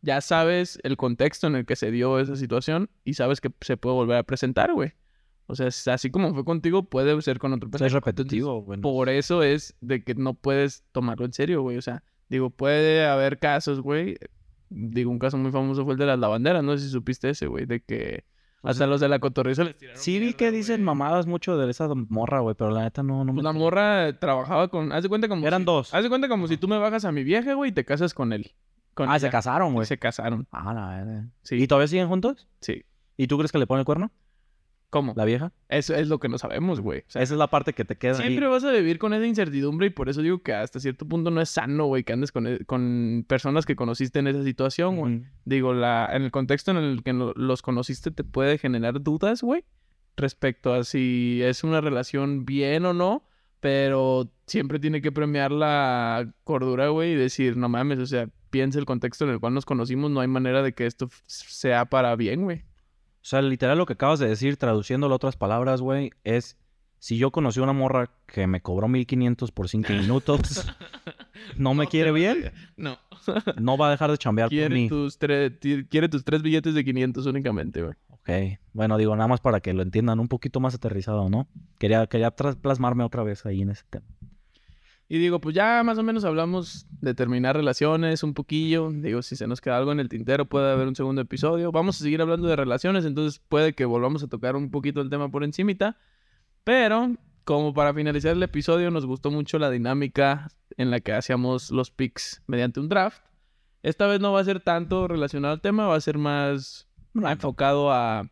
[0.01, 3.77] ya sabes el contexto en el que se dio esa situación y sabes que se
[3.77, 4.93] puede volver a presentar, güey.
[5.47, 7.87] O sea, así como fue contigo, puede ser con otro persona.
[7.87, 8.79] Es repetitivo, güey.
[8.79, 11.77] Por eso es de que no puedes tomarlo en serio, güey.
[11.77, 14.17] O sea, digo, puede haber casos, güey.
[14.69, 16.63] Digo, un caso muy famoso fue el de las lavanderas.
[16.63, 18.25] No sé si supiste ese, güey, de que
[18.65, 20.01] hasta los de la cotorriza les tiraron.
[20.01, 23.33] Sí, vi que dicen mamadas mucho de esa morra, güey, pero la neta no, no
[23.33, 23.41] me.
[23.41, 24.91] la morra trabajaba con.
[24.91, 25.45] Haz de cuenta como.
[25.45, 25.93] Eran dos.
[25.93, 28.13] Haz de cuenta como si tú me bajas a mi vieja, güey, y te casas
[28.13, 28.51] con él.
[28.95, 29.85] ah, se casaron, güey.
[29.85, 30.47] Se casaron.
[30.51, 31.23] Ah, la verdad.
[31.43, 31.55] Sí.
[31.55, 32.47] ¿Y todavía siguen juntos?
[32.61, 32.83] Sí.
[33.17, 34.11] ¿Y tú crees que le pone el cuerno?
[34.95, 35.11] ¿Cómo?
[35.17, 35.51] ¿La vieja?
[35.67, 37.03] Eso es lo que no sabemos, güey.
[37.09, 39.89] esa es la parte que te queda Siempre vas a vivir con esa incertidumbre y
[39.89, 42.59] por eso digo que hasta cierto punto no es sano, güey, que andes con, e,
[42.59, 45.23] con personas que conociste en esa situación, güey.
[45.43, 49.65] Digo, la, en el contexto en el que los conociste te puede generar dudas, güey,
[50.15, 53.27] respecto a si es una relación bien o no,
[53.59, 58.79] pero siempre tiene que premiar la cordura, güey, y decir, no mames, o sea, piensa
[58.79, 62.15] el contexto en el cual nos conocimos, no hay manera de que esto sea para
[62.15, 62.63] bien, güey.
[63.25, 66.59] O sea, literal lo que acabas de decir, traduciéndolo a otras palabras, güey, es
[66.99, 70.71] si yo conocí a una morra que me cobró 1500 por 5 minutos,
[71.57, 72.51] ¿no me quiere bien?
[72.77, 72.99] No.
[73.59, 74.89] no va a dejar de chambear quiere por mí.
[74.89, 77.95] Tus quiere tus tres billetes de 500 únicamente, güey.
[78.09, 78.59] Ok.
[78.73, 81.47] Bueno, digo, nada más para que lo entiendan un poquito más aterrizado, ¿no?
[81.79, 84.05] Quería, quería plasmarme otra vez ahí en ese tema.
[85.07, 88.89] Y digo, pues ya más o menos hablamos de terminar relaciones un poquillo.
[88.91, 91.71] Digo, si se nos queda algo en el tintero, puede haber un segundo episodio.
[91.71, 95.11] Vamos a seguir hablando de relaciones, entonces puede que volvamos a tocar un poquito el
[95.11, 95.97] tema por encimita.
[96.63, 101.69] Pero, como para finalizar el episodio, nos gustó mucho la dinámica en la que hacíamos
[101.69, 103.23] los picks mediante un draft.
[103.83, 107.91] Esta vez no va a ser tanto relacionado al tema, va a ser más enfocado
[107.91, 108.31] a,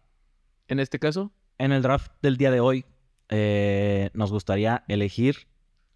[0.67, 1.31] en este caso.
[1.59, 2.85] En el draft del día de hoy,
[3.29, 5.47] eh, nos gustaría elegir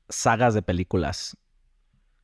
[0.10, 1.38] sagas de películas.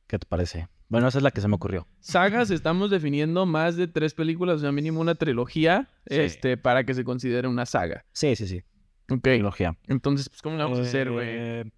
[0.06, 0.68] ¿Qué te parece?
[0.88, 1.88] Bueno, esa es la que se me ocurrió.
[2.00, 6.94] Sagas, estamos definiendo más de tres películas, o sea, mínimo una trilogía, este, para que
[6.94, 8.04] se considere una saga.
[8.12, 8.62] Sí, sí, sí.
[9.10, 9.22] Ok.
[9.22, 9.76] Trilogía.
[9.86, 11.28] Entonces, pues, ¿cómo la vamos a hacer, güey?
[11.30, 11.70] Eh,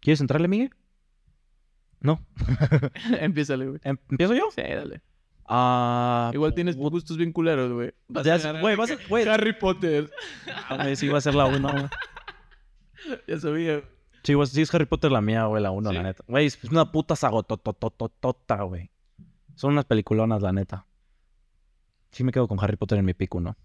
[0.00, 0.70] ¿Quieres entrarle, Miguel?
[2.00, 2.24] No.
[3.20, 3.80] Empiézale, güey.
[3.84, 4.48] Em, ¿Empiezo yo?
[4.54, 5.02] Sí, dale.
[5.50, 7.94] Ah, Igual tienes gustos bien culeros, güey.
[8.08, 9.32] Güey, vas a...
[9.32, 10.10] Harry Potter.
[10.68, 11.88] A ver si va a ser la una,
[13.26, 13.82] ya sabía.
[14.28, 16.22] Sí, güey, sí es Harry Potter la mía, güey, la uno, la neta.
[16.28, 18.90] Güey, es una puta sagototototota, güey.
[19.54, 20.84] Son unas peliculonas, la neta.
[22.10, 23.56] Sí me quedo con Harry Potter en mi pico, ¿no?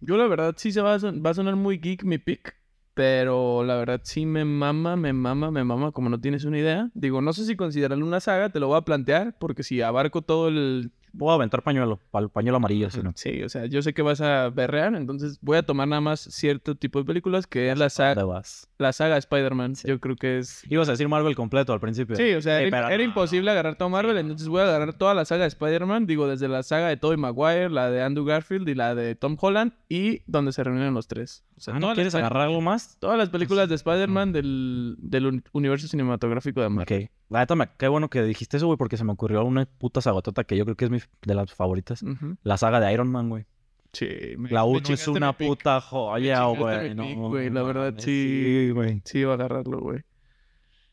[0.00, 2.56] Yo la verdad sí se va a, va a sonar muy geek mi pick,
[2.94, 6.90] pero la verdad sí me mama, me mama, me mama, como no tienes una idea.
[6.94, 10.22] Digo, no sé si considerarlo una saga, te lo voy a plantear, porque si abarco
[10.22, 10.92] todo el...
[11.12, 13.12] Voy a aventar pañuelo, pa- pañuelo amarillo, si no.
[13.16, 16.20] Sí, o sea, yo sé que vas a berrear, entonces voy a tomar nada más
[16.20, 18.68] cierto tipo de películas que es la, sa- ¿Dónde vas?
[18.78, 19.76] la saga Spider-Man.
[19.76, 19.88] Sí.
[19.88, 20.62] Yo creo que es...
[20.70, 22.16] Ibas a decir Marvel completo al principio.
[22.16, 25.24] Sí, o sea, Sí, era, imposible agarrar todo Marvel, entonces voy a agarrar toda la
[25.24, 28.74] saga de Spider-Man, digo, desde la saga de Tobey Maguire, la de Andrew Garfield y
[28.74, 31.44] la de Tom Holland, y donde se reúnen los tres.
[31.56, 32.96] O sea, Ah, ¿No quieres agarrar algo más?
[33.00, 37.02] todas las películas de Spider-Man del, del un- universo cinematográfico de Marvel.
[37.04, 37.10] Ok.
[37.30, 40.44] La neta, qué bueno que dijiste eso, güey, porque se me ocurrió una puta sagotota
[40.44, 42.04] que yo creo que es mi, de las favoritas.
[42.42, 43.46] La saga de Iron Man, güey.
[43.92, 45.48] Sí, me- La 1 es una pick.
[45.48, 46.94] puta joya, güey.
[46.94, 48.70] No, pick, güey, la verdad, mames, sí.
[48.74, 49.00] güey.
[49.04, 50.00] Sí, iba a agarrarlo, güey.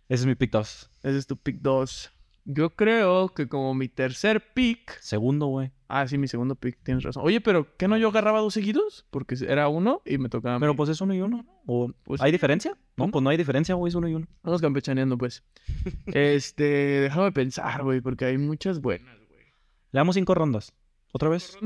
[0.10, 0.90] Ese es mi pick 2.
[1.04, 2.12] Ese es tu pick 2.
[2.50, 4.98] Yo creo que como mi tercer pick...
[5.02, 5.72] Segundo, güey.
[5.90, 7.24] Ah, sí, mi segundo pick, tienes razón.
[7.26, 9.06] Oye, pero ¿qué no yo agarraba dos seguidos?
[9.10, 10.58] Porque era uno y me tocaba...
[10.58, 11.46] Pero pues es uno y uno.
[11.66, 12.78] ¿O Pues ¿Hay diferencia?
[12.96, 13.12] No, ¿Mm?
[13.12, 14.28] pues no hay diferencia, güey, es uno y uno.
[14.44, 15.44] Vamos campechaneando, pues.
[16.06, 16.64] este,
[17.02, 19.44] déjame pensar, güey, porque hay muchas buenas, güey.
[19.92, 20.74] Le damos cinco rondas.
[21.12, 21.58] ¿Otra vez?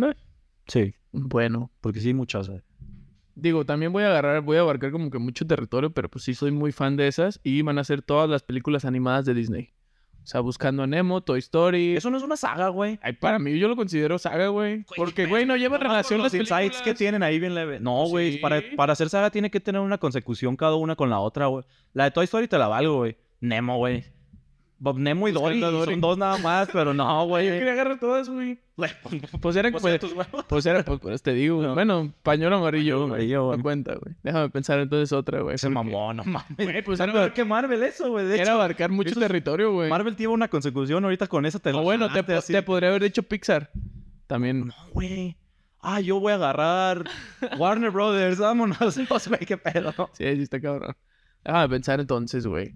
[0.66, 2.50] Sí, Bueno, porque sí, muchas.
[2.50, 2.62] güey.
[3.36, 6.34] digo, también voy a agarrar, voy a abarcar como que mucho territorio, pero pues sí
[6.34, 9.74] soy muy fan de esas y van a ser todas las películas animadas de Disney.
[10.24, 11.96] O sea, Buscando a Nemo, Toy Story.
[11.98, 13.00] Eso no es una saga, güey.
[13.02, 14.86] Ay, para mí yo lo considero saga, güey.
[14.96, 16.82] Porque, güey, no lleva relación los las insights películas.
[16.84, 17.80] que tienen ahí bien leve.
[17.80, 18.38] No, güey, Sí.
[18.38, 21.66] para, para hacer saga tiene que tener una consecución cada una con la otra, güey.
[21.94, 23.18] La de Toy Story te la valgo, güey.
[23.40, 24.04] Nemo, güey.
[24.84, 25.92] Bob Nemo y Dory, Dory.
[25.92, 27.48] son dos nada más, pero no, Yo güey.
[27.50, 28.60] quería agarrar todas, güey.
[29.40, 30.18] Pues era, Pues, pues,
[30.48, 31.62] pues era, pues, pues te digo.
[31.62, 31.76] No.
[31.76, 33.58] Bueno, pañuelo amarillo, Pañuelo amarillo, güey.
[33.58, 34.16] No cuenta, güey.
[34.24, 35.54] Déjame pensar entonces otra, güey.
[35.54, 36.58] Ese porque- mamón, no mames.
[36.58, 38.26] Güey, pues Era que Marvel eso, güey.
[38.26, 39.88] De era hecho, abarcar mucho territorio, güey.
[39.88, 42.54] Marvel tiene una consecución ahorita con esa te O bueno, te, jalaste po- así.
[42.54, 43.70] te podría haber dicho Pixar.
[44.26, 44.68] También.
[44.68, 45.38] No, güey.
[45.80, 47.04] Ah, yo voy a agarrar
[47.60, 48.40] Warner Brothers.
[48.40, 48.78] Vámonos,
[49.10, 49.94] Pues, güey, qué pedo.
[50.14, 50.96] Sí, sí está cabrón.
[51.44, 52.74] Déjame pensar entonces, güey.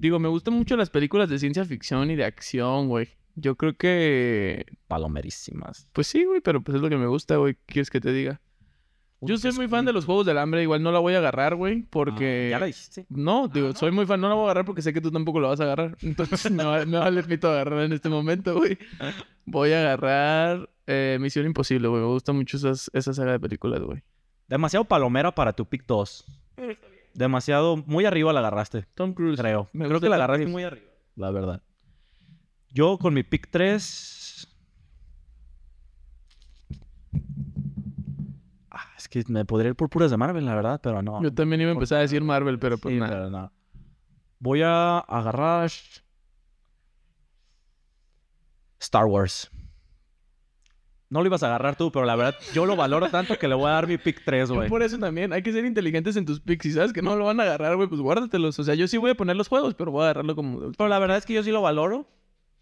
[0.00, 3.08] Digo, me gustan mucho las películas de ciencia ficción y de acción, güey.
[3.34, 4.64] Yo creo que...
[4.88, 5.88] Palomerísimas.
[5.92, 7.54] Pues sí, güey, pero pues es lo que me gusta, güey.
[7.54, 8.40] ¿Qué quieres que te diga?
[9.20, 10.62] Yo soy muy fan de los Juegos del Hambre.
[10.62, 12.46] Igual no la voy a agarrar, güey, porque...
[12.46, 13.04] Ah, ya la dijiste.
[13.10, 13.74] No, digo, ¿no?
[13.74, 14.20] soy muy fan.
[14.22, 15.98] No la voy a agarrar porque sé que tú tampoco la vas a agarrar.
[16.02, 18.78] Entonces me, va- me vale pito agarrar en este momento, güey.
[19.44, 22.00] Voy a agarrar eh, Misión Imposible, güey.
[22.00, 24.02] Me gusta mucho esas, esa saga de películas, güey.
[24.48, 26.24] Demasiado palomera para tu pick 2.
[27.14, 29.40] Demasiado, muy arriba la agarraste, Tom Cruise.
[29.40, 29.68] creo.
[29.72, 30.86] Me creo que la agarraste muy arriba,
[31.16, 31.62] la verdad.
[32.70, 34.46] Yo con mi pick 3...
[38.70, 41.20] Ah, es que me podría ir por puras de Marvel, la verdad, pero no.
[41.22, 43.10] Yo también iba a empezar a decir Marvel, pero pues Sí, nada.
[43.12, 43.52] pero no.
[44.38, 45.70] Voy a agarrar
[48.78, 49.50] Star Wars.
[51.10, 53.56] No lo ibas a agarrar tú, pero la verdad yo lo valoro tanto que le
[53.56, 54.68] voy a dar mi pick 3, Yo güey.
[54.68, 56.62] por eso también, hay que ser inteligentes en tus picks.
[56.62, 58.56] Si sabes que no lo van a agarrar, güey, pues guárdatelos.
[58.60, 60.70] O sea, yo sí voy a poner los juegos, pero voy a agarrarlo como...
[60.72, 62.06] Pero la verdad es que yo sí lo valoro.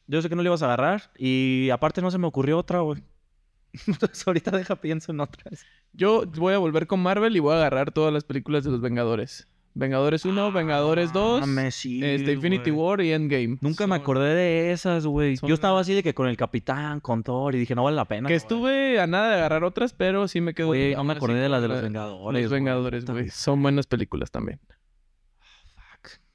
[0.07, 1.11] Yo sé que no lo ibas a agarrar.
[1.19, 3.03] Y aparte no se me ocurrió otra, güey.
[3.87, 5.67] Entonces ahorita deja pienso en otras.
[5.93, 8.81] Yo voy a volver con Marvel y voy a agarrar todas las películas de los
[8.81, 9.47] Vengadores.
[9.75, 12.71] Vengadores 1, Vengadores 2, Mames, sí, este, Infinity.
[12.71, 13.59] War y Endgame.
[13.61, 15.37] Nunca me acordé de esas, güey.
[15.43, 18.07] Yo estaba así de que con el Capitán, con Thor, y dije, no vale la
[18.07, 18.29] pena.
[18.29, 20.69] Que estuve a nada de agarrar otras, pero sí me quedo...
[20.69, 22.43] Güey, no aún me así acordé de las de los Vengadores.
[22.43, 22.51] Los.
[22.51, 23.29] Vengadores, güey.
[23.29, 24.59] Son buenas películas también.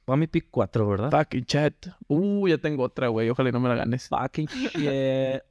[0.09, 1.11] Va mi pick 4, ¿verdad?
[1.11, 1.88] Fucking chat.
[2.07, 3.29] Uh, ya tengo otra, güey.
[3.29, 4.09] Ojalá y no me la ganes.
[4.09, 5.41] Fucking shit.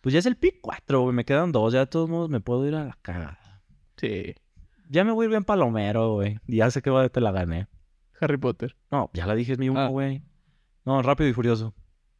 [0.00, 1.14] Pues ya es el pick 4, güey.
[1.14, 1.72] Me quedan dos.
[1.72, 3.62] Ya de todos modos me puedo ir a la cagada.
[3.96, 4.34] Sí.
[4.88, 6.38] Ya me voy a ir bien palomero, güey.
[6.46, 7.66] Ya sé que va- te la gané.
[8.20, 8.76] Harry Potter.
[8.90, 9.70] No, ya la dije, es mi Ah.
[9.72, 10.22] uno, güey.
[10.84, 11.74] No, Rápido y Furioso.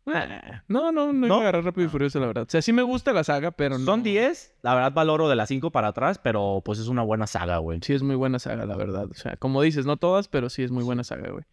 [0.06, 1.34] Ah, No, no, no, iba ¿No?
[1.36, 2.44] a agarrar Rápido y Furioso, la verdad.
[2.44, 3.84] O sea, sí me gusta la saga, pero no.
[3.84, 4.54] Son 10.
[4.62, 7.80] La verdad valoro de las 5 para atrás, pero pues es una buena saga, güey.
[7.82, 9.06] Sí es muy buena saga, la verdad.
[9.10, 11.44] O sea, como dices, no todas, pero sí es muy buena saga, güey.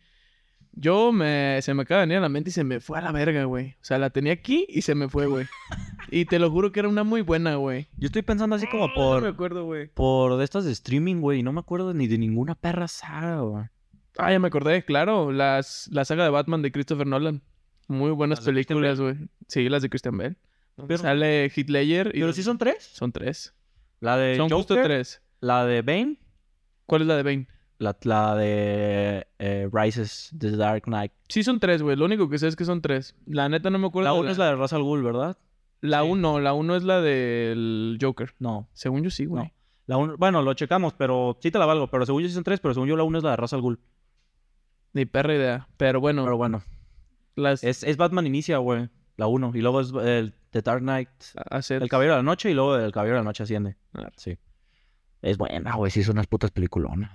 [0.76, 1.60] Yo me...
[1.62, 3.46] Se me acaba de venir a la mente y se me fue a la verga,
[3.46, 3.72] güey.
[3.82, 5.46] O sea, la tenía aquí y se me fue, güey.
[6.12, 7.88] y te lo juro que era una muy buena, güey.
[7.98, 9.88] Yo estoy pensando así como No me por, acuerdo, güey.
[9.88, 11.40] por de estas de streaming, güey.
[11.40, 13.66] y No me acuerdo ni de ninguna perra saga, güey.
[14.18, 15.32] Ah, ya me acordé, claro.
[15.32, 17.42] Las, la saga de Batman de Christopher Nolan.
[17.88, 19.30] Muy buenas ¿Las de Christian películas, güey.
[19.48, 20.38] Sí, las de Christian.
[20.88, 22.20] Pero- Sale Ledger y...
[22.20, 22.84] Pero sí son tres.
[22.94, 23.54] Son tres.
[24.02, 25.22] La de Son justo tres.
[25.40, 26.18] la de Bane,
[26.86, 27.48] ¿Cuál es la de Bane?
[27.78, 31.12] La, la de eh, Rises, The Dark Knight.
[31.30, 31.96] Sí, son tres, güey.
[31.96, 33.16] Lo único que sé es que son tres.
[33.26, 34.10] La neta no me acuerdo.
[34.10, 35.38] La de una es la de Ra's al Ghul, ¿verdad?
[35.82, 36.08] La sí.
[36.10, 38.34] uno, la uno es la del Joker.
[38.40, 39.44] No, Según yo sí, güey.
[39.44, 39.52] no.
[39.88, 41.88] La uno- bueno, lo checamos, pero sí te la valgo.
[41.92, 43.54] Pero según yo sí son tres, pero según yo la una es la de Ra's
[43.54, 43.80] al Ghul.
[44.94, 45.68] Ni perra idea.
[45.78, 46.64] Pero bueno, Pero bueno,
[47.36, 47.64] las...
[47.64, 48.90] es, es Batman Inicia, güey.
[49.18, 49.52] La uno.
[49.54, 51.10] Y luego es el The Dark Knight.
[51.52, 51.84] Hacer.
[51.84, 53.76] El Caballero de la Noche y luego El Caballero de la Noche asciende.
[53.94, 54.10] Ah.
[54.18, 54.38] Sí.
[55.22, 55.92] Es buena, güey.
[55.92, 57.12] Sí, son unas putas peliculonas.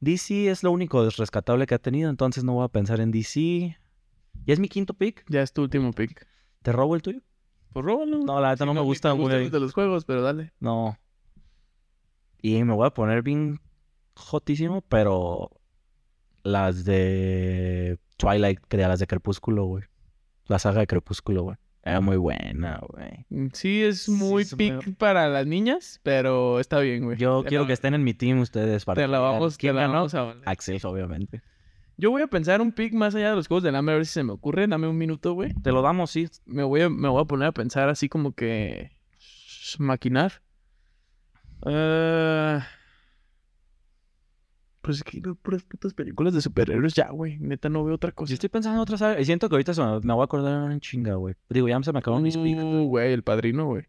[0.00, 3.76] DC es lo único rescatable que ha tenido, entonces no voy a pensar en DC.
[4.44, 5.24] ¿Ya es mi quinto pick?
[5.28, 6.26] Ya es tu último pick.
[6.62, 7.20] ¿Te robo el tuyo?
[7.72, 8.18] Pues róbalo.
[8.18, 10.52] No, la neta no me gusta, me gustan de los juegos, pero dale.
[10.60, 10.98] No.
[12.40, 13.60] Y me voy a poner bien
[14.14, 15.50] jotísimo, pero
[16.42, 19.84] las de Twilight, que las de Crepúsculo, güey.
[20.46, 21.56] La saga de Crepúsculo, güey.
[21.86, 23.24] Era muy buena, güey.
[23.30, 27.16] Mm, Sí, es muy pick para las niñas, pero está bien, güey.
[27.16, 29.72] Yo Te quiero la- que estén en mi team ustedes para Te la vamos, te
[29.72, 29.92] la ganó.
[29.92, 30.34] vamos a.
[30.46, 31.42] Axel, obviamente.
[31.96, 34.06] Yo voy a pensar un pick más allá de los juegos del hambre, a ver
[34.06, 34.66] si se me ocurre.
[34.66, 35.54] Dame un minuto, güey.
[35.62, 36.28] Te lo damos, sí.
[36.44, 38.90] Me voy a, me voy a poner a pensar así como que...
[39.78, 40.42] Maquinar.
[41.66, 42.60] Eh,
[44.86, 47.40] Pues es que veo puras putas películas de superhéroes ya, güey.
[47.40, 48.30] Neta, no veo otra cosa.
[48.30, 49.20] Yo estoy pensando en otra saga.
[49.20, 51.34] Y siento que ahorita se me, me voy a acordar en chinga, güey.
[51.48, 52.62] Digo, ya se me acabaron mis picks.
[52.62, 53.82] Uh, güey, el padrino, güey.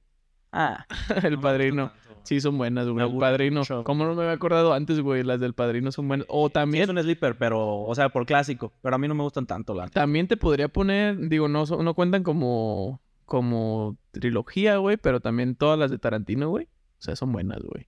[0.52, 0.88] Ah.
[1.24, 1.92] el padrino.
[2.24, 3.08] Sí, son buenas, güey.
[3.08, 3.60] El padrino.
[3.60, 3.84] mucho.
[3.84, 5.22] ¿Cómo no me había acordado antes, güey?
[5.22, 6.26] Las del padrino son buenas.
[6.32, 8.74] O Sí, también, es un sleeper, pero, o sea, por clásico.
[8.82, 11.86] Pero a mí no me gustan tanto, la también te podría poner, digo, no, son-
[11.86, 16.66] no cuentan como, como trilogía, güey, pero también todas las de Tarantino, güey.
[16.66, 17.88] O sea, son buenas, güey.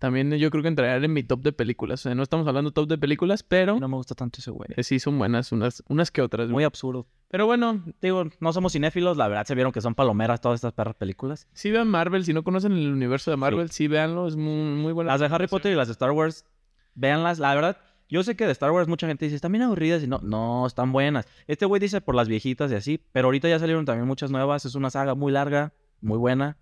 [0.00, 2.00] También yo creo que entrarían en mi top de películas.
[2.00, 4.70] O sea, no estamos hablando top de películas, pero No me gusta tanto ese güey.
[4.74, 6.54] eh, sí son buenas, unas, unas que otras, güey.
[6.54, 7.06] Muy absurdo.
[7.28, 10.72] Pero bueno, Digo, no somos cinéfilos, la verdad se vieron que son palomeras todas estas
[10.72, 11.46] perras películas.
[11.52, 12.24] sí vean Marvel.
[12.24, 14.26] Si no conocen el universo de Marvel, sí, véanlo.
[14.26, 15.12] Es muy, muy buena.
[15.12, 15.46] Las de Harry.
[15.46, 16.46] Potter y las de Star Wars,
[16.94, 17.38] véanlas.
[17.38, 17.76] La verdad,
[18.08, 20.66] yo sé que de Star Wars mucha gente dice, están bien aburridas y no, no,
[20.66, 21.28] están buenas.
[21.46, 24.64] Este güey dice por las viejitas y así, pero ahorita ya salieron también muchas nuevas.
[24.64, 26.56] Es una saga muy larga, muy buena.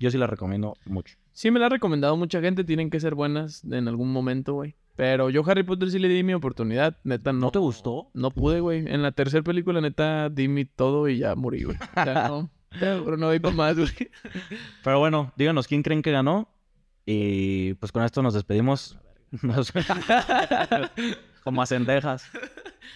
[0.00, 1.16] Yo sí la recomiendo mucho.
[1.32, 2.64] Sí, me la ha recomendado mucha gente.
[2.64, 4.74] Tienen que ser buenas en algún momento, güey.
[4.96, 6.98] Pero yo Harry Potter sí le di mi oportunidad.
[7.04, 7.38] Neta, no.
[7.40, 8.10] ¿No te gustó?
[8.14, 8.78] No pude, güey.
[8.86, 11.76] En la tercera película, neta, di mi todo y ya morí, güey.
[11.94, 12.50] Sea, no.
[12.78, 13.90] Pero no para más, güey.
[14.84, 16.48] Pero bueno, díganos quién creen que ganó.
[17.06, 18.98] Y pues con esto nos despedimos.
[19.42, 19.72] Nos-
[21.44, 22.24] Como a cendejas.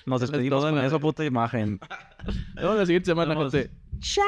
[0.06, 1.80] Nos despedimos con la- esa puta imagen.
[2.26, 3.34] Nos vemos la siguiente semana.
[4.00, 4.24] ¡Chao!